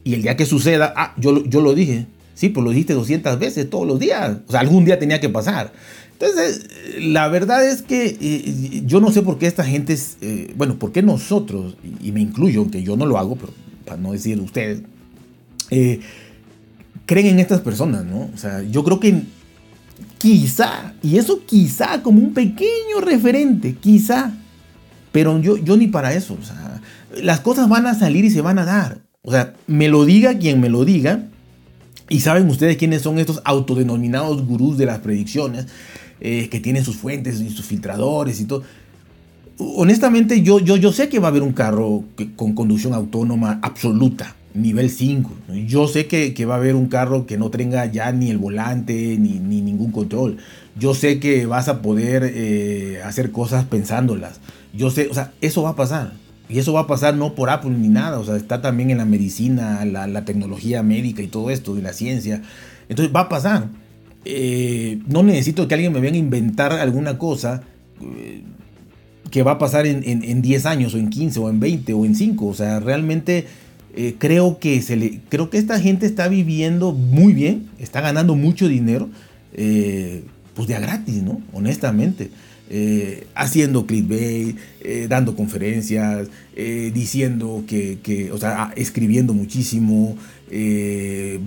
y 0.04 0.16
el 0.16 0.24
día 0.24 0.36
que 0.36 0.48
suceda, 0.48 0.92
ah, 0.98 1.14
yo, 1.18 1.44
yo 1.46 1.62
lo 1.62 1.76
dije, 1.76 2.08
sí, 2.34 2.50
pues 2.50 2.64
lo 2.64 2.72
dijiste 2.72 2.96
200 2.96 3.38
veces 3.38 3.70
todos 3.70 3.86
los 3.86 4.00
días, 4.00 4.38
o 4.48 4.52
sea, 4.52 4.62
algún 4.62 4.86
día 4.86 4.98
tenía 4.98 5.20
que 5.22 5.30
pasar. 5.30 5.72
Entonces, 6.14 6.68
la 6.98 7.28
verdad 7.28 7.64
es 7.64 7.84
que 7.84 8.18
eh, 8.20 8.82
yo 8.86 9.02
no 9.02 9.12
sé 9.12 9.22
por 9.22 9.38
qué 9.38 9.46
esta 9.46 9.64
gente, 9.64 9.96
eh, 10.22 10.52
bueno, 10.58 10.80
por 10.80 10.92
qué 10.92 11.04
nosotros, 11.04 11.78
y, 11.84 12.08
y 12.08 12.12
me 12.12 12.22
incluyo, 12.22 12.62
aunque 12.62 12.82
yo 12.82 12.98
no 12.98 13.06
lo 13.06 13.20
hago, 13.20 13.36
pero 13.36 13.54
para 13.86 13.98
no 14.02 14.14
decir 14.14 14.40
ustedes, 14.40 14.82
eh, 15.70 16.00
creen 17.06 17.28
en 17.28 17.40
estas 17.40 17.62
personas, 17.62 18.06
¿no? 18.06 18.30
O 18.34 18.38
sea, 18.38 18.62
yo 18.64 18.84
creo 18.84 19.00
que 19.00 19.24
quizá, 20.18 20.94
y 21.02 21.18
eso 21.18 21.42
quizá 21.46 22.02
como 22.02 22.20
un 22.20 22.34
pequeño 22.34 23.02
referente, 23.02 23.76
quizá, 23.76 24.34
pero 25.12 25.40
yo, 25.40 25.58
yo 25.58 25.78
ni 25.78 25.88
para 25.88 26.14
eso, 26.14 26.38
o 26.40 26.44
sea, 26.44 26.82
las 27.22 27.40
cosas 27.40 27.70
van 27.70 27.86
a 27.88 27.94
salir 27.94 28.26
y 28.26 28.32
se 28.32 28.42
van 28.42 28.60
a 28.60 28.66
dar. 28.66 29.00
O 29.22 29.32
sea, 29.32 29.54
me 29.68 29.88
lo 29.88 30.06
diga 30.06 30.38
quien 30.38 30.60
me 30.60 30.70
lo 30.70 30.86
diga, 30.86 31.24
y 32.10 32.20
saben 32.20 32.50
ustedes 32.50 32.78
quiénes 32.78 33.02
son 33.02 33.18
estos 33.18 33.42
autodenominados 33.46 34.46
gurús 34.46 34.78
de 34.78 34.86
las 34.86 35.00
predicciones, 35.00 35.68
eh, 36.22 36.50
que 36.50 36.60
tienen 36.60 36.86
sus 36.86 36.98
fuentes 36.98 37.42
y 37.42 37.50
sus 37.50 37.66
filtradores 37.66 38.40
y 38.40 38.46
todo. 38.46 38.64
Honestamente, 39.58 40.42
yo, 40.42 40.60
yo, 40.60 40.76
yo 40.76 40.92
sé 40.92 41.08
que 41.08 41.20
va 41.20 41.28
a 41.28 41.32
haber 41.32 41.42
un 41.42 41.54
carro 41.54 42.04
con 42.36 42.54
conducción 42.54 42.94
autónoma 42.94 43.60
absoluta 43.62 44.36
nivel 44.56 44.90
5. 44.90 45.32
Yo 45.68 45.88
sé 45.88 46.08
que, 46.08 46.46
va 46.46 46.56
a 46.56 46.58
haber 46.58 46.76
un 46.76 46.88
carro 46.88 47.26
que 47.26 47.38
no 47.38 47.50
tenga 47.52 47.86
ya 47.86 48.12
ni 48.12 48.30
el 48.30 48.38
volante 48.38 49.18
ni, 49.20 49.40
ningún 49.40 49.92
control. 49.92 50.38
Yo 50.78 50.94
sé 50.94 51.20
que 51.20 51.46
vas 51.46 51.68
a 51.68 51.82
poder 51.82 52.24
eh, 52.34 53.02
hacer 53.04 53.32
cosas 53.32 53.66
pensándolas. 53.66 54.40
Yo 54.74 54.90
sé, 54.90 55.08
o 55.10 55.14
sea, 55.14 55.34
eso 55.42 55.64
va 55.64 55.72
a 55.72 55.76
pasar. 55.76 56.14
Y 56.48 56.60
eso 56.60 56.74
va 56.74 56.82
a 56.82 56.88
pasar 56.88 57.16
no 57.16 57.34
por 57.36 57.50
Apple 57.50 57.72
ni 57.72 57.90
nada. 57.90 58.20
O 58.20 58.26
sea, 58.26 58.36
está 58.36 58.62
también 58.62 58.92
en 58.92 58.98
la 58.98 59.06
medicina, 59.06 59.84
la, 59.86 60.26
tecnología 60.26 60.84
médica 60.84 61.22
y 61.22 61.28
todo 61.28 61.50
esto, 61.50 61.78
y 61.78 61.82
la 61.82 61.94
ciencia. 61.94 62.42
Entonces 62.90 63.14
va 63.14 63.22
a 63.22 63.30
pasar. 63.30 63.70
Eh, 64.26 65.00
no 65.08 65.22
necesito 65.22 65.68
que 65.68 65.76
alguien 65.76 65.94
me 65.94 66.00
venga 66.00 66.16
a 66.16 66.20
inventar 66.20 66.72
alguna 66.74 67.18
cosa 67.18 67.62
eh, 68.02 68.42
que 69.30 69.44
va 69.44 69.52
a 69.52 69.58
pasar 69.60 69.86
en, 69.86 70.04
en, 70.04 70.24
en 70.24 70.42
10 70.42 70.66
años 70.66 70.96
o 70.96 70.98
en 70.98 71.10
15 71.10 71.40
o 71.40 71.50
en 71.50 71.60
20 71.60 71.94
o 71.94 72.06
en 72.06 72.16
5. 72.16 72.46
O 72.46 72.54
sea, 72.54 72.80
realmente 72.80 73.46
eh, 73.98 74.16
creo, 74.20 74.60
que 74.60 74.82
se 74.82 74.98
le, 74.98 75.22
creo 75.30 75.50
que 75.50 75.58
esta 75.58 75.80
gente 75.80 76.06
está 76.06 76.28
viviendo 76.28 76.92
muy 76.92 77.32
bien, 77.32 77.70
está 77.80 78.02
ganando 78.02 78.36
mucho 78.36 78.68
dinero, 78.68 79.08
eh, 79.54 80.24
pues 80.54 80.68
de 80.68 80.76
a 80.76 80.82
gratis, 80.82 81.24
¿no? 81.24 81.42
Honestamente. 81.54 82.30
Eh, 82.68 83.28
haciendo 83.36 83.86
clickbait, 83.86 84.58
dando 85.08 85.36
conferencias, 85.36 86.28
diciendo 86.56 87.64
que, 87.68 88.32
o 88.34 88.38
sea, 88.38 88.74
escribiendo 88.76 89.34
muchísimo, 89.34 90.18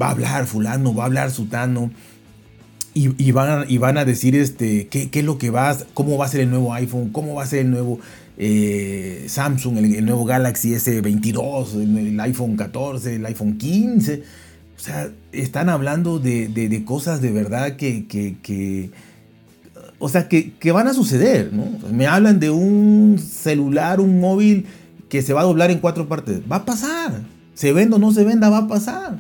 va 0.01 0.07
a 0.07 0.11
hablar 0.11 0.47
fulano, 0.47 0.95
va 0.95 1.03
a 1.03 1.07
hablar 1.07 1.31
sutano. 1.31 1.91
Y, 2.95 3.31
van, 3.31 3.65
y 3.69 3.79
van 3.79 3.97
a 3.97 4.05
decir 4.05 4.35
este, 4.35 4.89
qué, 4.89 5.09
qué 5.09 5.21
es 5.21 5.25
lo 5.25 5.39
que 5.39 5.51
va, 5.51 5.77
cómo 5.95 6.17
va 6.17 6.25
a 6.25 6.29
ser 6.29 6.41
el 6.41 6.51
nuevo 6.51 6.75
iPhone, 6.75 7.11
cómo 7.11 7.35
va 7.35 7.45
a 7.45 7.47
ser 7.47 7.61
el 7.61 7.71
nuevo 7.71 8.01
eh, 8.41 9.25
Samsung, 9.29 9.79
el, 9.79 10.05
nuevo 10.07 10.25
Galaxy 10.25 10.71
S22, 10.71 11.75
el, 11.83 12.21
iPhone 12.21 12.57
14, 12.57 13.17
el 13.17 13.27
iPhone 13.27 13.59
15. 13.59 14.23
O 14.77 14.81
sea, 14.81 15.11
están 15.33 15.69
hablando 15.69 16.21
de, 16.21 16.83
cosas 16.87 17.21
de 17.21 17.33
verdad 17.33 17.75
que, 17.75 18.91
o 19.99 20.09
sea, 20.09 20.29
que, 20.29 20.73
van 20.73 20.87
a 20.87 20.95
suceder, 20.95 21.53
¿no? 21.53 21.67
Me 21.93 22.07
hablan 22.07 22.39
de 22.39 22.51
un 22.51 23.19
celular, 23.19 24.01
un 24.01 24.21
móvil 24.21 24.67
que 25.09 25.23
se 25.23 25.33
va 25.33 25.41
a 25.41 25.45
doblar 25.45 25.73
en 25.73 25.79
cuatro 25.79 26.09
partes. 26.09 26.41
Va 26.51 26.57
a 26.57 26.65
pasar. 26.65 27.23
Se 27.55 27.73
venda 27.73 27.97
o 27.97 27.99
no 27.99 28.13
se 28.13 28.23
venda, 28.23 28.51
va 28.51 28.59
a 28.59 28.69
pasar. 28.69 29.19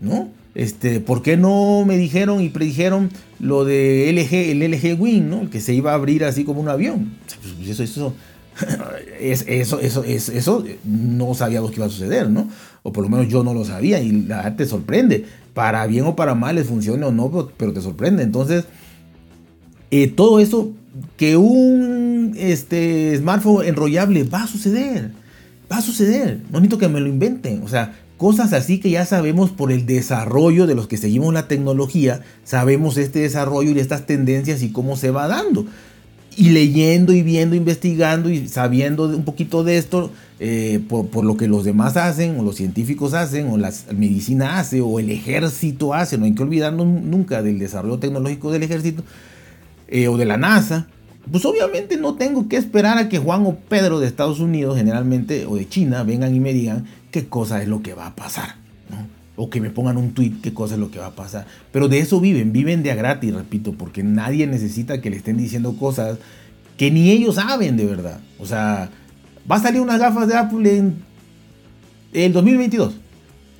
¿No? 0.00 0.28
Este, 0.54 1.00
¿Por 1.00 1.22
qué 1.22 1.36
no 1.36 1.84
me 1.84 1.96
dijeron 1.96 2.40
y 2.42 2.48
predijeron 2.48 3.10
lo 3.40 3.64
de 3.64 4.12
LG, 4.12 4.50
el 4.50 4.70
LG 4.70 5.00
Wing, 5.00 5.28
¿no? 5.28 5.50
Que 5.50 5.60
se 5.60 5.74
iba 5.74 5.92
a 5.92 5.94
abrir 5.94 6.24
así 6.24 6.44
como 6.44 6.60
un 6.60 6.68
avión. 6.68 7.14
Pues, 7.56 7.70
eso, 7.70 7.82
eso, 7.82 8.14
eso, 9.20 9.80
eso, 9.80 10.04
eso, 10.04 10.04
eso 10.04 10.64
no 10.84 11.34
sabíamos 11.34 11.70
que 11.70 11.76
iba 11.76 11.86
a 11.86 11.90
suceder, 11.90 12.30
¿no? 12.30 12.48
O 12.82 12.92
por 12.92 13.04
lo 13.04 13.10
menos 13.10 13.28
yo 13.28 13.44
no 13.44 13.54
lo 13.54 13.64
sabía 13.64 14.00
y 14.00 14.10
la 14.22 14.56
te 14.56 14.66
sorprende. 14.66 15.24
Para 15.54 15.86
bien 15.86 16.06
o 16.06 16.16
para 16.16 16.34
mal, 16.34 16.56
les 16.56 16.66
funcione 16.66 17.04
o 17.04 17.12
no, 17.12 17.50
pero 17.56 17.72
te 17.72 17.80
sorprende. 17.80 18.22
Entonces, 18.22 18.64
eh, 19.90 20.08
todo 20.08 20.40
eso 20.40 20.72
que 21.16 21.36
un 21.36 22.34
este, 22.36 23.16
smartphone 23.18 23.66
enrollable 23.66 24.24
va 24.24 24.44
a 24.44 24.46
suceder. 24.46 25.10
Va 25.70 25.78
a 25.78 25.82
suceder. 25.82 26.40
No 26.50 26.60
necesito 26.60 26.78
que 26.78 26.88
me 26.88 27.00
lo 27.00 27.08
inventen. 27.08 27.62
O 27.62 27.68
sea, 27.68 27.94
cosas 28.16 28.52
así 28.52 28.78
que 28.78 28.90
ya 28.90 29.04
sabemos 29.04 29.50
por 29.50 29.72
el 29.72 29.86
desarrollo 29.86 30.66
de 30.66 30.74
los 30.74 30.86
que 30.86 30.96
seguimos 30.96 31.34
la 31.34 31.48
tecnología, 31.48 32.20
sabemos 32.44 32.96
este 32.96 33.20
desarrollo 33.20 33.70
y 33.72 33.80
estas 33.80 34.06
tendencias 34.06 34.62
y 34.62 34.70
cómo 34.70 34.96
se 34.96 35.10
va 35.10 35.28
dando. 35.28 35.66
Y 36.36 36.50
leyendo 36.50 37.12
y 37.12 37.22
viendo, 37.22 37.54
investigando 37.56 38.30
y 38.30 38.48
sabiendo 38.48 39.04
un 39.04 39.24
poquito 39.24 39.64
de 39.64 39.76
esto, 39.76 40.10
eh, 40.40 40.80
por, 40.88 41.08
por, 41.08 41.24
lo 41.24 41.36
que 41.36 41.46
los 41.46 41.64
demás 41.64 41.96
hacen, 41.96 42.38
o 42.38 42.42
los 42.42 42.56
científicos 42.56 43.14
hacen, 43.14 43.48
o 43.48 43.58
la 43.58 43.72
medicina 43.94 44.58
hace, 44.58 44.80
o 44.80 44.98
el 44.98 45.10
ejército 45.10 45.94
hace, 45.94 46.18
no 46.18 46.24
hay 46.24 46.34
que 46.34 46.42
olvidarnos 46.42 46.86
nunca 46.86 47.42
del 47.42 47.58
desarrollo 47.58 47.98
tecnológico 47.98 48.50
del 48.50 48.62
ejército, 48.62 49.04
eh, 49.88 50.08
o 50.08 50.16
de 50.16 50.24
la 50.24 50.38
NASA, 50.38 50.88
pues 51.30 51.44
obviamente 51.44 51.96
no 51.96 52.14
tengo 52.14 52.48
que 52.48 52.56
esperar 52.56 52.98
a 52.98 53.08
que 53.08 53.18
Juan 53.18 53.46
o 53.46 53.54
Pedro 53.54 54.00
de 54.00 54.06
Estados 54.06 54.40
Unidos, 54.40 54.76
generalmente, 54.76 55.46
o 55.46 55.56
de 55.56 55.68
China, 55.68 56.02
vengan 56.02 56.34
y 56.34 56.40
me 56.40 56.52
digan 56.52 56.86
qué 57.10 57.26
cosa 57.26 57.62
es 57.62 57.68
lo 57.68 57.82
que 57.82 57.94
va 57.94 58.06
a 58.06 58.16
pasar. 58.16 58.56
O 59.36 59.48
que 59.48 59.60
me 59.60 59.70
pongan 59.70 59.96
un 59.96 60.12
tweet 60.12 60.34
qué 60.42 60.52
cosa 60.52 60.74
es 60.74 60.80
lo 60.80 60.90
que 60.90 60.98
va 60.98 61.06
a 61.06 61.14
pasar. 61.14 61.46
Pero 61.72 61.88
de 61.88 61.98
eso 61.98 62.20
viven, 62.20 62.52
viven 62.52 62.82
de 62.82 62.90
a 62.90 62.94
gratis, 62.94 63.34
repito, 63.34 63.72
porque 63.72 64.02
nadie 64.02 64.46
necesita 64.46 65.00
que 65.00 65.10
le 65.10 65.16
estén 65.16 65.36
diciendo 65.36 65.76
cosas 65.76 66.18
que 66.76 66.90
ni 66.90 67.10
ellos 67.10 67.36
saben 67.36 67.76
de 67.76 67.86
verdad. 67.86 68.20
O 68.38 68.46
sea, 68.46 68.90
va 69.50 69.56
a 69.56 69.60
salir 69.60 69.80
unas 69.80 69.98
gafas 69.98 70.28
de 70.28 70.36
Apple 70.36 70.78
en 70.78 70.96
el 72.12 72.32
2022. 72.32 72.94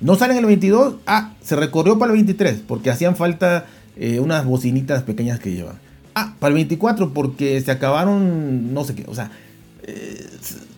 No 0.01 0.15
salen 0.15 0.37
en 0.37 0.43
el 0.43 0.47
22, 0.47 0.95
ah, 1.07 1.33
se 1.41 1.55
recorrió 1.55 1.97
para 1.97 2.11
el 2.11 2.17
23, 2.17 2.61
porque 2.67 2.89
hacían 2.89 3.15
falta 3.15 3.65
eh, 3.95 4.19
unas 4.19 4.45
bocinitas 4.45 5.03
pequeñas 5.03 5.39
que 5.39 5.51
llevan. 5.51 5.79
Ah, 6.15 6.35
para 6.39 6.49
el 6.49 6.55
24 6.55 7.13
porque 7.13 7.59
se 7.61 7.71
acabaron, 7.71 8.73
no 8.73 8.83
sé 8.83 8.95
qué, 8.95 9.05
o 9.07 9.15
sea, 9.15 9.31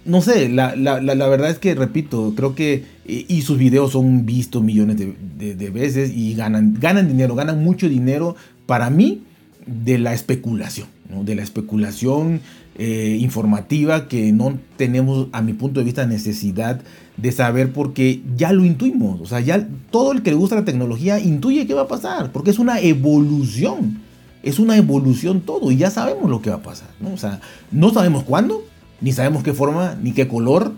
no 0.06 0.22
sé, 0.22 0.50
la, 0.50 0.74
verdad 0.74 1.50
es 1.50 1.60
que, 1.60 1.74
repito, 1.74 2.34
creo 2.36 2.54
que, 2.56 2.86
y 3.06 3.42
sus 3.42 3.58
videos 3.58 3.92
son 3.92 4.26
vistos 4.26 4.64
millones 4.64 4.98
de, 4.98 5.70
veces 5.72 6.12
y 6.16 6.36
ganan, 6.36 6.78
ganan 6.80 7.08
dinero, 7.08 7.36
ganan 7.36 7.64
mucho 7.64 7.90
dinero 7.90 8.36
para 8.66 8.90
mí 8.90 9.24
de 9.66 9.98
la 9.98 10.14
especulación, 10.14 10.88
de 11.24 11.36
la 11.36 11.42
especulación 11.42 12.42
eh, 12.78 13.18
informativa 13.20 14.08
que 14.08 14.32
no 14.32 14.60
tenemos, 14.78 15.28
a 15.32 15.42
mi 15.42 15.54
punto 15.54 15.80
de 15.80 15.86
vista, 15.86 16.06
necesidad 16.06 16.82
de 17.18 17.32
saber 17.32 17.74
porque 17.74 18.22
ya 18.38 18.54
lo 18.54 18.64
intuimos, 18.64 19.22
o 19.22 19.26
sea, 19.26 19.40
ya 19.40 19.68
todo 19.90 20.12
el 20.12 20.22
que 20.22 20.32
le 20.32 20.38
gusta 20.38 20.56
la 20.56 20.66
tecnología 20.66 21.20
intuye 21.20 21.66
qué 21.66 21.74
va 21.74 21.84
a 21.84 21.88
pasar, 21.88 22.32
porque 22.32 22.52
es 22.52 22.60
una 22.60 22.80
evolución 22.80 24.06
es 24.46 24.60
una 24.60 24.78
evolución 24.78 25.42
todo 25.42 25.72
y 25.72 25.78
ya 25.78 25.90
sabemos 25.90 26.30
lo 26.30 26.40
que 26.40 26.52
va 26.52 26.58
a 26.58 26.62
pasar, 26.62 26.90
¿no? 27.00 27.12
O 27.14 27.18
sea, 27.18 27.42
no 27.72 27.92
sabemos 27.92 28.24
cuándo, 28.24 28.64
ni 29.06 29.12
sabemos 29.12 29.44
qué 29.44 29.54
forma, 29.54 29.96
ni 30.02 30.14
qué 30.14 30.28
color, 30.28 30.74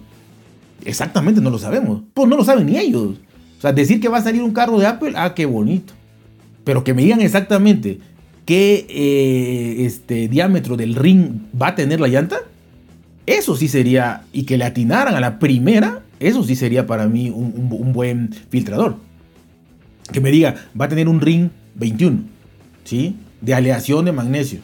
exactamente 0.84 1.40
no 1.40 1.50
lo 1.50 1.58
sabemos, 1.58 2.02
pues 2.14 2.28
no 2.28 2.36
lo 2.36 2.44
saben 2.44 2.66
ni 2.66 2.78
ellos. 2.78 3.16
O 3.58 3.62
sea, 3.62 3.72
decir 3.72 4.02
que 4.02 4.10
va 4.10 4.18
a 4.18 4.22
salir 4.22 4.44
un 4.44 4.52
carro 4.52 4.78
de 4.80 4.86
Apple, 4.86 5.14
ah, 5.16 5.34
qué 5.34 5.46
bonito. 5.46 5.94
Pero 6.66 6.84
que 6.84 6.94
me 6.94 7.04
digan 7.04 7.22
exactamente 7.22 8.00
qué 8.44 8.86
eh, 8.90 9.86
este, 9.86 10.28
diámetro 10.28 10.76
del 10.76 10.96
ring 10.96 11.40
va 11.60 11.70
a 11.70 11.76
tener 11.76 12.02
la 12.02 12.10
llanta, 12.10 12.40
eso 13.26 13.56
sí 13.56 13.70
sería, 13.70 14.26
y 14.34 14.44
que 14.44 14.58
le 14.58 14.66
atinaran 14.66 15.16
a 15.16 15.22
la 15.22 15.40
primera, 15.40 16.02
eso 16.20 16.44
sí 16.44 16.58
sería 16.58 16.86
para 16.86 17.08
mí 17.08 17.30
un, 17.30 17.94
buen 17.94 18.34
filtrador. 18.50 18.98
Que 20.12 20.20
me 20.20 20.32
diga, 20.32 20.56
va 20.78 20.84
a 20.84 20.90
tener 20.90 21.08
un 21.08 21.22
ring 21.22 21.48
21, 21.76 22.24
¿sí? 22.84 23.16
de 23.40 23.54
aleación 23.54 24.04
de 24.04 24.12
magnesio, 24.12 24.60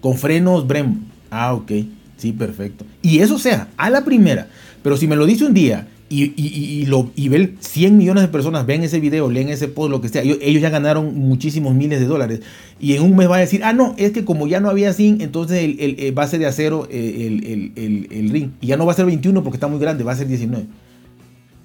con 0.00 0.16
frenos 0.16 0.68
Brembo. 0.68 1.00
Ah, 1.32 1.52
ok, 1.52 1.72
sí, 2.16 2.32
perfecto. 2.32 2.84
Y 3.02 3.18
eso 3.18 3.38
sea, 3.38 3.68
a 3.76 3.90
la 3.90 4.04
primera. 4.04 4.48
Pero 4.82 4.96
si 4.96 5.06
me 5.08 5.16
lo 5.16 5.26
dice 5.26 5.44
un 5.44 5.54
día 5.54 5.88
y, 6.08 6.86
lo, 6.86 7.10
y 7.16 7.28
ven 7.28 7.56
100 7.58 7.96
millones 7.96 8.22
de 8.22 8.28
personas, 8.28 8.64
ven 8.64 8.84
ese 8.84 9.00
video, 9.00 9.28
leen 9.28 9.48
ese 9.48 9.66
post, 9.66 9.90
lo 9.90 10.00
que 10.00 10.08
sea, 10.08 10.22
ellos, 10.22 10.62
ya 10.62 10.70
ganaron 10.70 11.18
muchísimos 11.18 11.74
miles 11.74 11.98
de 11.98 12.06
dólares. 12.06 12.40
Y 12.78 12.94
en 12.94 13.02
un 13.02 13.16
mes 13.16 13.28
va 13.28 13.36
a 13.36 13.40
decir, 13.40 13.64
ah, 13.64 13.72
no, 13.72 13.94
es 13.98 14.12
que 14.12 14.24
como 14.24 14.46
ya 14.46 14.60
no 14.60 14.70
había 14.70 14.92
zinc, 14.92 15.20
entonces 15.22 15.64
el, 15.64 15.80
el, 15.80 15.98
el 15.98 16.12
base 16.12 16.38
de 16.38 16.46
acero, 16.46 16.86
el, 16.90 17.72
el, 17.74 18.30
ring. 18.30 18.50
Y 18.60 18.68
ya 18.68 18.76
no 18.76 18.86
va 18.86 18.92
a 18.92 18.96
ser 18.96 19.06
21 19.06 19.42
porque 19.42 19.56
está 19.56 19.66
muy 19.66 19.80
grande, 19.80 20.04
va 20.04 20.12
a 20.12 20.16
ser 20.16 20.28
19. 20.28 20.66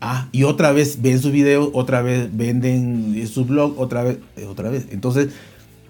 Ah, 0.04 0.28
y 0.32 0.44
otra 0.44 0.72
vez 0.72 1.00
ven 1.00 1.20
sus 1.20 1.32
videos, 1.32 1.70
otra 1.74 2.02
vez 2.02 2.36
venden 2.36 3.28
su 3.28 3.46
blog, 3.46 3.80
otra 3.80 4.02
vez, 4.02 4.18
otra 4.48 4.72
vez. 4.72 4.88
Entonces, 4.90 5.28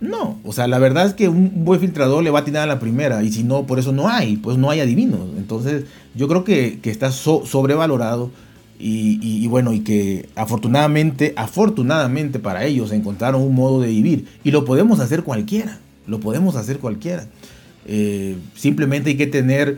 no, 0.01 0.39
o 0.43 0.51
sea, 0.51 0.67
la 0.67 0.79
verdad 0.79 1.05
es 1.05 1.13
que 1.13 1.29
un 1.29 1.63
buen 1.63 1.79
filtrador 1.79 2.23
le 2.23 2.31
va 2.31 2.39
a 2.39 2.43
tirar 2.43 2.63
a 2.63 2.65
la 2.65 2.79
primera 2.79 3.21
y 3.21 3.31
si 3.31 3.43
no, 3.43 3.67
por 3.67 3.77
eso 3.77 3.91
no 3.91 4.09
hay, 4.09 4.35
pues 4.35 4.57
no 4.57 4.71
hay 4.71 4.79
adivinos. 4.79 5.19
Entonces, 5.37 5.85
yo 6.15 6.27
creo 6.27 6.43
que, 6.43 6.79
está 6.83 7.11
sobrevalorado 7.11 8.31
y, 8.79 9.45
bueno, 9.45 9.73
y 9.73 9.81
que 9.81 10.27
afortunadamente, 10.35 11.33
afortunadamente 11.37 12.39
para 12.39 12.65
ellos 12.65 12.91
encontraron 12.91 13.43
un 13.43 13.53
modo 13.53 13.79
de 13.79 13.89
vivir 13.89 14.25
y 14.43 14.49
lo 14.49 14.65
podemos 14.65 14.99
hacer 14.99 15.21
cualquiera, 15.21 15.77
lo 16.07 16.19
podemos 16.19 16.55
hacer 16.55 16.79
cualquiera. 16.79 17.27
Eh, 17.85 18.37
simplemente 18.55 19.11
hay 19.11 19.17
que 19.17 19.27
tener 19.27 19.77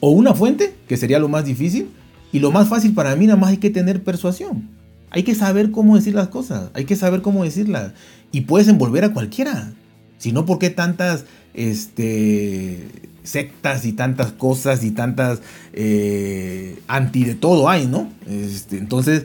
o 0.00 0.10
una 0.10 0.34
fuente, 0.34 0.74
que 0.86 0.98
sería 0.98 1.18
lo 1.18 1.28
más 1.28 1.46
difícil, 1.46 1.88
y 2.32 2.38
lo 2.40 2.50
más 2.50 2.68
fácil 2.68 2.92
para 2.92 3.16
mí 3.16 3.26
nada 3.26 3.38
más 3.38 3.50
hay 3.50 3.56
que 3.56 3.70
tener 3.70 4.02
persuasión. 4.02 4.68
Hay 5.10 5.22
que 5.24 5.34
saber 5.34 5.70
cómo 5.70 5.96
decir 5.96 6.14
las 6.14 6.28
cosas, 6.28 6.70
hay 6.74 6.84
que 6.84 6.96
saber 6.96 7.22
cómo 7.22 7.44
decirlas 7.44 7.92
y 8.32 8.42
puedes 8.42 8.68
envolver 8.68 9.04
a 9.04 9.12
cualquiera. 9.12 9.72
Si 10.18 10.32
no, 10.32 10.46
¿por 10.46 10.58
qué 10.58 10.70
tantas 10.70 11.24
este, 11.54 12.86
sectas 13.22 13.84
y 13.84 13.92
tantas 13.92 14.32
cosas 14.32 14.84
y 14.84 14.90
tantas 14.90 15.40
eh, 15.72 16.78
anti 16.88 17.24
de 17.24 17.34
todo 17.34 17.68
hay, 17.68 17.86
¿no? 17.86 18.10
Este, 18.28 18.78
entonces, 18.78 19.24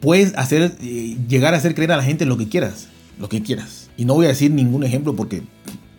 puedes 0.00 0.34
hacer, 0.36 0.76
eh, 0.80 1.16
llegar 1.28 1.54
a 1.54 1.56
hacer 1.56 1.74
creer 1.74 1.92
a 1.92 1.96
la 1.96 2.02
gente 2.02 2.26
lo 2.26 2.36
que 2.36 2.48
quieras, 2.48 2.88
lo 3.18 3.28
que 3.28 3.42
quieras. 3.42 3.90
Y 3.96 4.04
no 4.04 4.14
voy 4.14 4.26
a 4.26 4.30
decir 4.30 4.50
ningún 4.50 4.84
ejemplo 4.84 5.14
porque 5.14 5.42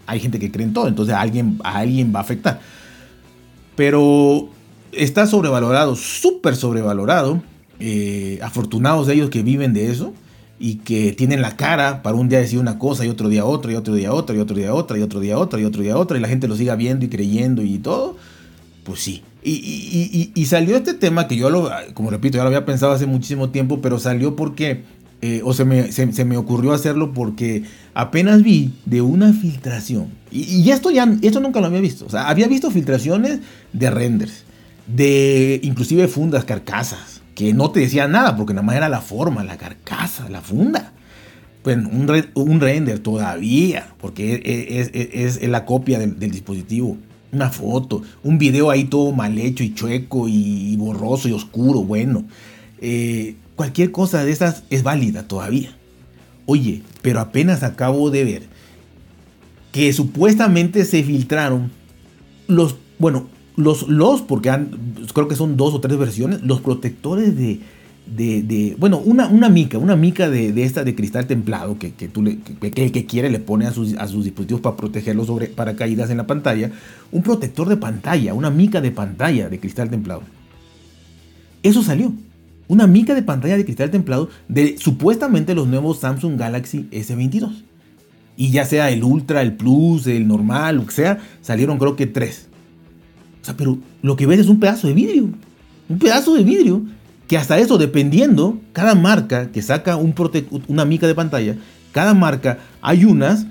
hay 0.06 0.20
gente 0.20 0.40
que 0.40 0.52
cree 0.52 0.66
en 0.66 0.74
todo, 0.74 0.88
entonces 0.88 1.16
a 1.16 1.22
alguien, 1.22 1.60
a 1.64 1.78
alguien 1.78 2.14
va 2.14 2.20
a 2.20 2.24
afectar. 2.24 2.60
Pero 3.76 4.50
está 4.92 5.26
sobrevalorado, 5.28 5.96
súper 5.96 6.56
sobrevalorado. 6.56 7.42
Eh, 7.80 8.40
afortunados 8.44 9.08
de 9.08 9.16
ellos 9.16 9.30
que 9.30 9.42
viven 9.42 9.74
de 9.74 9.92
eso 9.92 10.14
y 10.60 10.76
que 10.76 11.12
tienen 11.12 11.42
la 11.42 11.58
cara 11.58 12.04
para 12.04 12.16
un 12.16 12.30
día 12.30 12.40
decir 12.40 12.60
una 12.60 12.78
cosa 12.78 13.04
y 13.04 13.10
otro 13.10 13.28
día 13.30 13.46
otra 13.46 13.72
y 13.72 13.76
otro 13.76 13.96
día 13.96 14.14
otra 14.14 14.36
y 14.36 14.40
otro 14.40 14.56
día 14.56 14.74
otra 14.74 14.98
y 14.98 15.02
otro 15.02 15.20
día 15.20 15.36
otra 15.38 15.60
y 15.60 15.66
otro 15.66 15.82
día 15.82 15.98
otra 15.98 16.18
y 16.18 16.22
la 16.22 16.28
gente 16.28 16.48
lo 16.48 16.56
siga 16.56 16.76
viendo 16.76 17.04
y 17.04 17.10
creyendo 17.10 17.64
y 17.64 17.80
todo, 17.80 18.16
pues 18.84 19.00
sí. 19.02 19.24
Y, 19.44 20.46
salió 20.46 20.78
este 20.78 20.94
tema 20.94 21.28
que 21.28 21.36
yo, 21.36 21.50
lo, 21.50 21.70
como 21.94 22.10
repito, 22.12 22.38
ya 22.38 22.44
lo 22.44 22.48
había 22.48 22.66
pensado 22.66 22.94
hace 22.94 23.08
muchísimo 23.08 23.50
tiempo, 23.50 23.82
pero 23.82 24.00
salió 24.00 24.38
porque, 24.38 24.84
eh, 25.22 25.42
o 25.44 25.54
se 25.54 25.66
me, 25.66 25.92
se, 25.92 26.24
me, 26.24 26.38
ocurrió 26.38 26.72
hacerlo 26.72 27.12
porque 27.12 27.64
apenas 27.94 28.44
vi 28.44 28.72
de 28.86 29.02
una 29.02 29.34
filtración. 29.34 30.08
Y, 30.32 30.70
esto 30.72 30.92
ya, 30.92 31.14
esto 31.22 31.42
nunca 31.42 31.60
lo 31.60 31.66
había 31.66 31.82
visto. 31.82 32.06
O 32.06 32.10
sea, 32.10 32.30
había 32.30 32.48
visto 32.48 32.72
filtraciones 32.72 33.40
de 33.74 33.90
renders, 33.90 34.44
de 34.88 35.60
inclusive 35.64 36.08
fundas, 36.08 36.46
carcasas 36.46 37.13
que 37.36 37.54
no 37.54 37.72
te 37.72 37.82
decía 37.82 38.08
nada, 38.08 38.36
porque 38.36 38.54
nada 38.54 38.66
más 38.66 38.76
era 38.76 38.90
la 38.90 39.02
forma, 39.02 39.44
la 39.44 39.58
carcasa, 39.58 40.30
la 40.30 40.42
funda. 40.42 40.94
Bueno, 41.64 41.90
un, 41.90 42.26
un 42.36 42.60
render 42.60 43.00
todavía, 43.00 43.94
porque 44.00 44.42
es, 45.14 45.42
la 45.48 45.66
copia 45.66 46.00
del, 46.00 46.32
dispositivo. 46.32 46.98
Una 47.32 47.50
foto, 47.50 48.04
un 48.24 48.38
video 48.38 48.70
ahí 48.70 48.84
todo 48.84 49.12
mal 49.12 49.38
hecho 49.40 49.64
y 49.64 49.74
chueco 49.74 50.28
y 50.28 50.76
borroso 50.78 51.28
y 51.28 51.32
oscuro, 51.32 51.84
bueno. 51.84 52.26
Eh, 52.80 53.38
cualquier 53.56 53.92
cosa 53.92 54.26
de 54.26 54.32
esas 54.32 54.66
es 54.70 54.84
válida 54.84 55.28
todavía. 55.28 55.76
Oye, 56.46 56.82
pero 57.02 57.22
apenas 57.22 57.64
acabo 57.64 58.10
de 58.10 58.26
ver 58.26 58.44
que 59.72 59.92
supuestamente 59.94 60.84
se 60.84 61.02
filtraron 61.02 61.72
los, 62.48 62.76
bueno, 63.00 63.28
los, 63.56 63.88
los 63.88 64.22
porque 64.22 64.52
creo 65.14 65.28
que 65.28 65.36
son 65.36 65.58
dos 65.58 65.74
o 65.74 65.82
tres 65.82 65.98
versiones, 65.98 66.42
los 66.42 66.62
protectores 66.62 67.36
de, 67.36 67.60
de, 68.06 68.76
bueno, 68.80 68.98
una, 68.98 69.28
una 69.28 69.50
mica, 69.50 69.78
una 69.78 69.96
mica 69.96 70.30
de, 70.30 70.64
esta 70.64 70.84
de 70.84 70.96
cristal 70.96 71.26
templado 71.26 71.78
que, 71.78 71.94
que, 71.94 72.08
tú 72.08 72.22
le, 72.22 72.40
que, 72.40 72.84
el 72.84 72.92
que 72.92 73.06
quiere 73.06 73.30
le 73.30 73.40
pone 73.40 73.66
a 73.66 73.72
sus, 73.72 73.96
a 73.96 74.08
sus 74.08 74.26
dispositivos 74.26 74.62
para 74.62 74.76
protegerlos 74.76 75.28
sobre 75.28 75.48
paracaídas 75.48 76.10
en 76.10 76.18
la 76.18 76.28
pantalla, 76.28 76.72
un 77.12 77.24
protector 77.24 77.70
de 77.70 77.78
pantalla, 77.78 78.34
una 78.34 78.50
mica 78.50 78.82
de 78.82 78.92
pantalla 78.92 79.50
de 79.50 79.60
cristal 79.60 79.90
templado. 79.90 80.24
Eso 81.62 81.82
salió. 81.82 82.14
Una 82.68 82.88
mica 82.88 83.14
de 83.14 83.24
pantalla 83.24 83.58
de 83.58 83.66
cristal 83.66 83.92
templado 83.92 84.30
de 84.48 84.78
supuestamente 84.78 85.54
los 85.54 85.68
nuevos 85.68 86.00
Samsung 86.00 86.38
Galaxy 86.38 86.88
S22. 86.92 87.64
Y 88.36 88.50
ya 88.50 88.66
sea 88.66 88.90
el 88.90 89.04
Ultra, 89.04 89.42
el 89.42 89.54
Plus, 89.54 90.08
el 90.08 90.28
normal, 90.28 90.78
lo 90.78 90.86
que 90.86 90.94
sea, 90.94 91.20
salieron 91.42 91.78
creo 91.78 91.96
que 91.96 92.08
tres. 92.08 92.48
O 93.44 93.46
sea, 93.46 93.58
pero 93.58 93.78
lo 94.02 94.16
que 94.16 94.26
ves 94.26 94.40
es 94.40 94.48
un 94.48 94.60
pedazo 94.60 94.88
de 94.88 94.94
vidrio. 94.94 95.30
Un 95.90 96.00
pedazo 96.00 96.34
de 96.34 96.44
vidrio 96.44 96.82
que 97.28 97.38
hasta 97.38 97.58
eso, 97.58 97.78
dependiendo, 97.78 98.58
cada 98.72 98.96
marca 98.96 99.52
que 99.52 99.62
saca 99.62 99.98
un 99.98 100.16
una 100.68 100.86
mica 100.86 101.08
de 101.08 101.16
pantalla, 101.16 101.58
cada 101.92 102.14
marca 102.14 102.60
hay 102.82 103.04
unas 103.04 103.46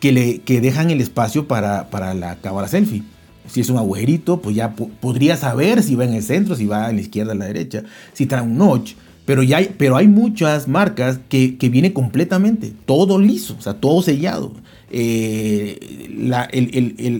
que, 0.00 0.12
le, 0.12 0.38
que 0.40 0.62
dejan 0.62 0.90
el 0.90 1.00
espacio 1.02 1.46
para, 1.46 1.90
para 1.90 2.14
la 2.14 2.36
cámara 2.36 2.68
selfie. 2.68 3.02
Si 3.46 3.60
es 3.60 3.68
un 3.68 3.76
agujerito, 3.76 4.40
pues 4.40 4.56
ya 4.56 4.74
podría 4.74 5.36
saber 5.36 5.82
si 5.82 5.94
va 5.94 6.04
en 6.04 6.14
el 6.14 6.22
centro, 6.22 6.56
si 6.56 6.64
va 6.64 6.88
en 6.88 6.96
la 6.96 7.02
izquierda 7.02 7.32
o 7.32 7.34
la 7.34 7.44
derecha, 7.44 7.82
si 8.14 8.24
trae 8.24 8.40
un 8.40 8.56
notch. 8.56 8.94
Pero, 9.26 9.42
ya 9.42 9.58
hay, 9.58 9.74
pero 9.76 9.96
hay 9.96 10.08
muchas 10.08 10.68
marcas 10.68 11.20
que, 11.28 11.56
que 11.56 11.68
viene 11.68 11.92
completamente, 11.92 12.72
todo 12.86 13.18
liso, 13.18 13.56
o 13.58 13.62
sea, 13.62 13.74
todo 13.74 14.02
sellado. 14.02 14.52
Eh, 14.96 16.06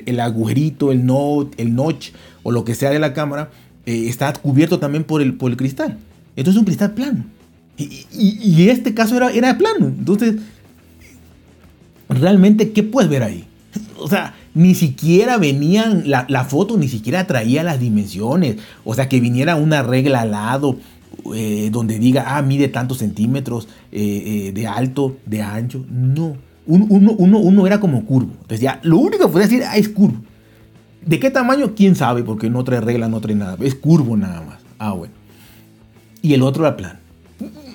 el, 0.07 0.21
agujerito, 0.21 0.93
el, 0.93 1.05
note, 1.05 1.61
el 1.61 1.75
notch 1.75 2.11
o 2.45 2.53
lo 2.53 2.65
que 2.65 2.77
sea 2.77 2.91
de 2.91 3.01
la 3.01 3.13
cámara 3.13 3.51
eh, 3.85 4.05
está 4.09 4.33
cubierto 4.33 4.79
también 4.79 5.03
por 5.03 5.21
el, 5.21 5.37
cristal. 5.57 5.99
Entonces 6.37 6.55
es 6.55 6.59
un 6.61 6.67
cristal 6.67 6.93
plano. 6.93 7.25
Y, 7.77 8.69
este 8.69 8.95
caso 8.95 9.17
era, 9.17 9.33
era 9.33 9.59
plano. 9.59 9.87
Entonces, 9.87 10.37
realmente, 12.09 12.71
¿qué 12.71 12.85
puedes 12.85 13.11
ver 13.11 13.25
ahí? 13.25 13.45
O 13.99 14.09
sea, 14.09 14.37
ni 14.55 14.77
siquiera 14.77 15.37
venían, 15.37 16.05
la, 16.07 16.45
foto 16.45 16.77
ni 16.77 16.87
siquiera 16.87 17.27
traía 17.27 17.65
las 17.65 17.81
dimensiones. 17.81 18.59
O 18.85 18.95
sea, 18.95 19.09
que 19.09 19.19
viniera 19.19 19.57
una 19.57 19.83
regla 19.83 20.21
al 20.21 20.31
lado 20.31 20.79
eh, 21.35 21.71
donde 21.73 21.99
diga, 21.99 22.37
ah, 22.37 22.43
mide 22.43 22.69
tantos 22.69 22.99
centímetros 22.99 23.67
de 23.91 24.67
alto, 24.69 25.17
de 25.27 25.43
ancho. 25.43 25.85
No. 25.91 26.37
Uno, 26.67 26.87
uno, 26.89 27.39
uno, 27.39 27.67
era 27.67 27.81
como 27.81 28.05
curvo. 28.05 28.31
Entonces 28.33 28.61
ya, 28.61 28.81
lo 28.83 28.99
único 28.99 29.27
que 29.27 29.33
podía 29.33 29.47
decir, 29.47 29.63
ah, 29.65 29.77
es 29.77 29.89
curvo. 29.89 30.17
¿De 31.05 31.21
qué 31.21 31.31
tamaño? 31.31 31.75
¿Quién 31.75 31.95
sabe? 31.95 32.23
Porque 32.23 32.49
no 32.49 32.65
trae 32.65 32.81
regla, 32.81 33.09
no 33.09 33.21
trae 33.21 33.35
nada. 33.35 33.57
Es 33.61 33.75
curvo 33.75 34.17
nada 34.17 34.41
más. 34.41 34.61
Ah, 34.79 34.93
bueno. 34.93 35.13
Y 36.23 36.33
el 36.33 36.43
otro 36.43 36.67
era 36.67 36.77
plan. 36.77 36.99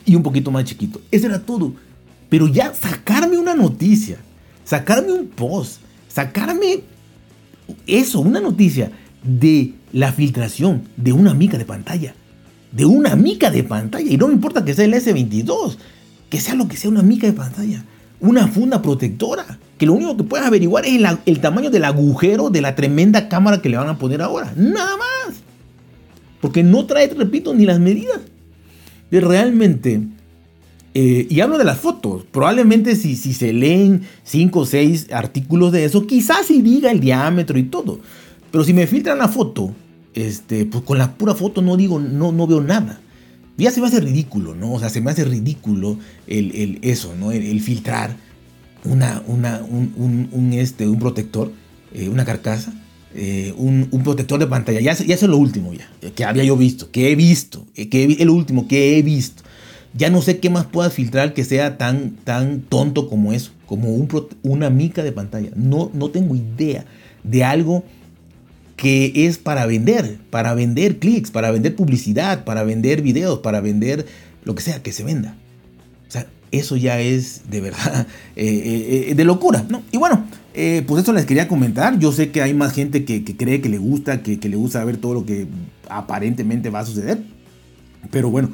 Y 0.05 0.15
un 0.15 0.23
poquito 0.23 0.49
más 0.49 0.63
chiquito. 0.63 0.99
Eso 1.11 1.27
era 1.27 1.39
todo. 1.39 1.73
Pero 2.29 2.47
ya 2.47 2.73
sacarme 2.73 3.37
una 3.37 3.53
noticia, 3.53 4.17
sacarme 4.63 5.11
un 5.13 5.27
post, 5.27 5.81
sacarme 6.07 6.81
eso, 7.85 8.19
una 8.19 8.39
noticia 8.39 8.91
de 9.23 9.73
la 9.91 10.11
filtración 10.11 10.83
de 10.97 11.13
una 11.13 11.33
mica 11.33 11.57
de 11.57 11.65
pantalla. 11.65 12.15
De 12.71 12.85
una 12.85 13.15
mica 13.15 13.51
de 13.51 13.63
pantalla. 13.63 14.11
Y 14.11 14.17
no 14.17 14.27
me 14.27 14.33
importa 14.33 14.65
que 14.65 14.73
sea 14.73 14.85
el 14.85 14.93
S22. 14.93 15.77
Que 16.29 16.39
sea 16.39 16.55
lo 16.55 16.67
que 16.67 16.77
sea 16.77 16.89
una 16.89 17.01
mica 17.01 17.27
de 17.27 17.33
pantalla. 17.33 17.83
Una 18.19 18.47
funda 18.47 18.81
protectora 18.81 19.59
que 19.77 19.85
lo 19.85 19.93
único 19.93 20.17
que 20.17 20.23
puedes 20.23 20.45
averiguar 20.45 20.85
es 20.85 21.01
el, 21.25 21.39
tamaño 21.39 21.69
del 21.69 21.85
agujero 21.85 22.49
de 22.49 22.61
la 22.61 22.75
tremenda 22.75 23.29
cámara 23.29 23.61
que 23.61 23.69
le 23.69 23.77
van 23.77 23.87
a 23.87 23.97
poner 23.97 24.21
ahora. 24.21 24.53
Nada 24.57 24.97
más. 24.97 25.37
Porque 26.41 26.63
no 26.63 26.85
trae, 26.85 27.07
repito, 27.07 27.53
ni 27.53 27.65
las 27.65 27.79
medidas. 27.79 28.19
De 29.09 29.21
realmente, 29.21 30.01
eh, 30.93 31.27
y 31.29 31.39
hablo 31.39 31.57
de 31.57 31.63
las 31.63 31.77
fotos, 31.77 32.25
probablemente 32.29 32.97
si, 32.97 33.15
si 33.15 33.33
se 33.33 33.53
leen 33.53 34.01
5 34.23 34.59
o 34.59 34.65
6 34.65 35.07
artículos 35.13 35.71
de 35.71 35.85
eso, 35.85 36.05
quizás 36.05 36.47
sí 36.47 36.61
diga 36.61 36.91
el 36.91 36.99
diámetro 36.99 37.57
y 37.57 37.63
todo. 37.63 37.99
Pero 38.51 38.65
si 38.65 38.73
me 38.73 38.85
filtran 38.85 39.17
la 39.17 39.29
foto, 39.29 39.73
este, 40.13 40.65
pues 40.65 40.83
con 40.83 40.97
la 40.97 41.13
pura 41.13 41.35
foto 41.35 41.61
no 41.61 41.77
digo, 41.77 41.99
no, 41.99 42.33
no 42.33 42.47
veo 42.47 42.61
nada. 42.61 42.99
Ya 43.59 43.71
se 43.71 43.81
me 43.81 43.87
hace 43.87 43.99
ridículo, 43.99 44.55
¿no? 44.55 44.73
O 44.73 44.79
sea, 44.79 44.89
se 44.89 45.01
me 45.01 45.11
hace 45.11 45.25
ridículo 45.25 45.97
el, 46.27 46.79
eso, 46.81 47.15
¿no? 47.15 47.31
el 47.31 47.61
filtrar 47.61 48.15
una, 48.85 49.21
una, 49.27 49.61
un, 49.61 50.51
este, 50.53 50.87
un 50.87 50.99
protector, 50.99 51.51
eh, 51.93 52.09
una 52.09 52.25
carcasa, 52.25 52.73
eh, 53.15 53.53
un, 53.57 53.89
protector 54.03 54.39
de 54.39 54.47
pantalla. 54.47 54.79
Ya, 54.79 54.93
ya 54.93 55.15
es 55.15 55.23
lo 55.23 55.37
último 55.37 55.73
ya, 55.73 55.89
que 56.11 56.23
había 56.23 56.43
yo 56.43 56.55
visto, 56.55 56.91
que 56.91 57.11
he 57.11 57.15
visto, 57.15 57.65
eh, 57.75 57.89
que 57.89 58.03
el 58.03 58.29
último 58.29 58.67
que 58.67 58.97
he 58.97 59.01
visto. 59.01 59.43
Ya 59.93 60.09
no 60.09 60.21
sé 60.21 60.39
qué 60.39 60.51
más 60.51 60.65
pueda 60.65 60.89
filtrar 60.91 61.33
que 61.33 61.43
sea 61.43 61.77
tan, 61.77 62.11
tan 62.23 62.61
tonto 62.61 63.09
como 63.09 63.33
eso, 63.33 63.51
como 63.65 63.89
un, 63.89 64.27
una 64.43 64.69
mica 64.69 65.03
de 65.03 65.11
pantalla. 65.11 65.49
No, 65.55 65.89
no 65.93 66.09
tengo 66.09 66.35
idea 66.35 66.85
de 67.23 67.43
algo 67.43 67.83
que 68.79 69.11
es 69.13 69.37
para 69.37 69.65
vender, 69.65 70.19
para 70.29 70.53
vender 70.53 70.99
clics, 70.99 71.31
para 71.31 71.51
vender 71.51 71.75
publicidad, 71.75 72.45
para 72.45 72.63
vender 72.63 73.01
videos, 73.01 73.39
para 73.39 73.59
vender 73.59 74.05
lo 74.45 74.55
que 74.55 74.61
sea, 74.61 74.81
que 74.81 74.93
se 74.93 75.03
venda. 75.03 75.35
O 76.07 76.11
sea, 76.11 76.27
eso 76.53 76.77
ya 76.77 77.01
es 77.01 77.41
de 77.51 77.59
verdad 77.59 78.07
eh, 78.37 78.45
eh, 78.45 79.05
eh, 79.09 79.15
de 79.15 79.25
locura, 79.25 79.65
¿no? 79.67 79.83
Y 79.91 79.97
bueno, 79.97 80.25
pues 80.53 81.03
eso 81.03 81.11
les 81.11 81.25
quería 81.25 81.49
comentar. 81.49 81.99
Yo 81.99 82.13
sé 82.13 82.31
que 82.31 82.41
hay 82.41 82.53
más 82.53 82.71
gente 82.71 83.03
que, 83.03 83.25
cree 83.25 83.59
que 83.59 83.67
le 83.67 83.79
gusta, 83.79 84.23
que, 84.23 84.37
le 84.37 84.55
gusta 84.55 84.81
ver 84.85 84.95
todo 84.95 85.13
lo 85.13 85.25
que 85.25 85.47
aparentemente 85.89 86.69
va 86.69 86.79
a 86.79 86.85
suceder. 86.85 87.21
Pero 88.11 88.29
bueno, 88.31 88.49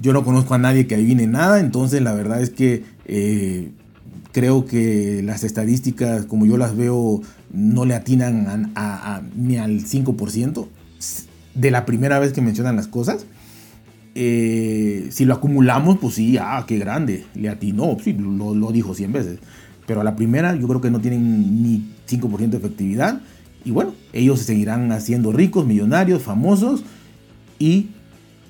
yo 0.00 0.12
no 0.12 0.24
conozco 0.24 0.54
a 0.54 0.58
nadie 0.58 0.88
que 0.88 0.96
adivine 0.96 1.28
nada, 1.28 1.60
entonces 1.60 2.02
la 2.02 2.14
verdad 2.14 2.42
es 2.42 2.50
que 2.50 2.82
creo 4.32 4.64
que 4.64 5.22
las 5.22 5.44
estadísticas, 5.44 6.26
como 6.26 6.46
yo 6.46 6.56
las 6.56 6.76
veo, 6.76 7.20
no 7.52 7.84
le 7.84 7.94
atinan 7.94 8.72
ni 9.36 9.56
al 9.56 9.80
5% 9.80 10.68
de 11.54 11.70
la 11.70 11.84
primera 11.84 12.18
vez 12.18 12.32
que 12.32 12.40
mencionan 12.40 12.76
las 12.76 12.88
cosas. 12.88 13.26
Eh, 14.14 15.08
si 15.10 15.24
lo 15.24 15.34
acumulamos, 15.34 15.98
pues 15.98 16.14
sí, 16.14 16.36
ah, 16.38 16.64
qué 16.66 16.78
grande, 16.78 17.24
le 17.34 17.48
atinó, 17.48 17.96
sí, 18.02 18.12
lo, 18.12 18.54
lo, 18.54 18.72
dijo 18.72 18.94
100 18.94 19.12
veces. 19.12 19.38
Pero 19.86 20.00
a 20.00 20.04
la 20.04 20.16
primera 20.16 20.54
yo 20.54 20.68
creo 20.68 20.80
que 20.80 20.90
no 20.90 21.00
tienen 21.00 21.62
ni 21.62 21.90
5% 22.08 22.50
de 22.50 22.56
efectividad. 22.56 23.20
Y 23.64 23.70
bueno, 23.70 23.94
ellos 24.12 24.40
se 24.40 24.46
seguirán 24.46 24.90
haciendo 24.92 25.32
ricos, 25.32 25.66
millonarios, 25.66 26.22
famosos. 26.22 26.84
Y 27.58 27.90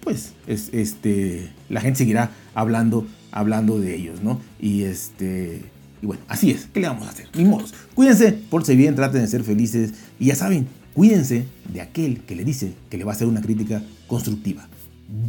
pues 0.03 0.33
es, 0.47 0.71
este, 0.73 1.51
la 1.69 1.81
gente 1.81 1.99
seguirá 1.99 2.31
hablando, 2.55 3.07
hablando 3.33 3.81
de 3.81 3.97
ellos, 3.97 4.23
¿no? 4.23 4.41
Y 4.61 4.83
este... 4.83 5.63
Y 6.01 6.07
bueno, 6.07 6.23
así 6.29 6.51
es. 6.51 6.69
¿Qué 6.73 6.81
le 6.81 6.89
vamos 6.89 7.07
a 7.07 7.11
hacer? 7.11 7.29
Ni 7.35 7.45
modos. 7.45 7.75
Cuídense, 7.95 8.33
por 8.33 8.67
bien, 8.75 8.95
traten 8.97 9.23
de 9.23 9.29
ser 9.29 9.45
felices. 9.45 9.93
Y 10.19 10.27
ya 10.27 10.37
saben, 10.37 10.67
cuídense 10.95 11.47
de 11.73 11.81
aquel 11.81 12.21
que 12.21 12.35
le 12.35 12.45
dice 12.45 12.73
que 12.91 12.99
le 12.99 13.05
va 13.05 13.13
a 13.13 13.15
hacer 13.15 13.29
una 13.29 13.41
crítica 13.41 13.83
constructiva. 14.09 14.69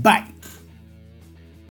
Bye. 0.01 0.32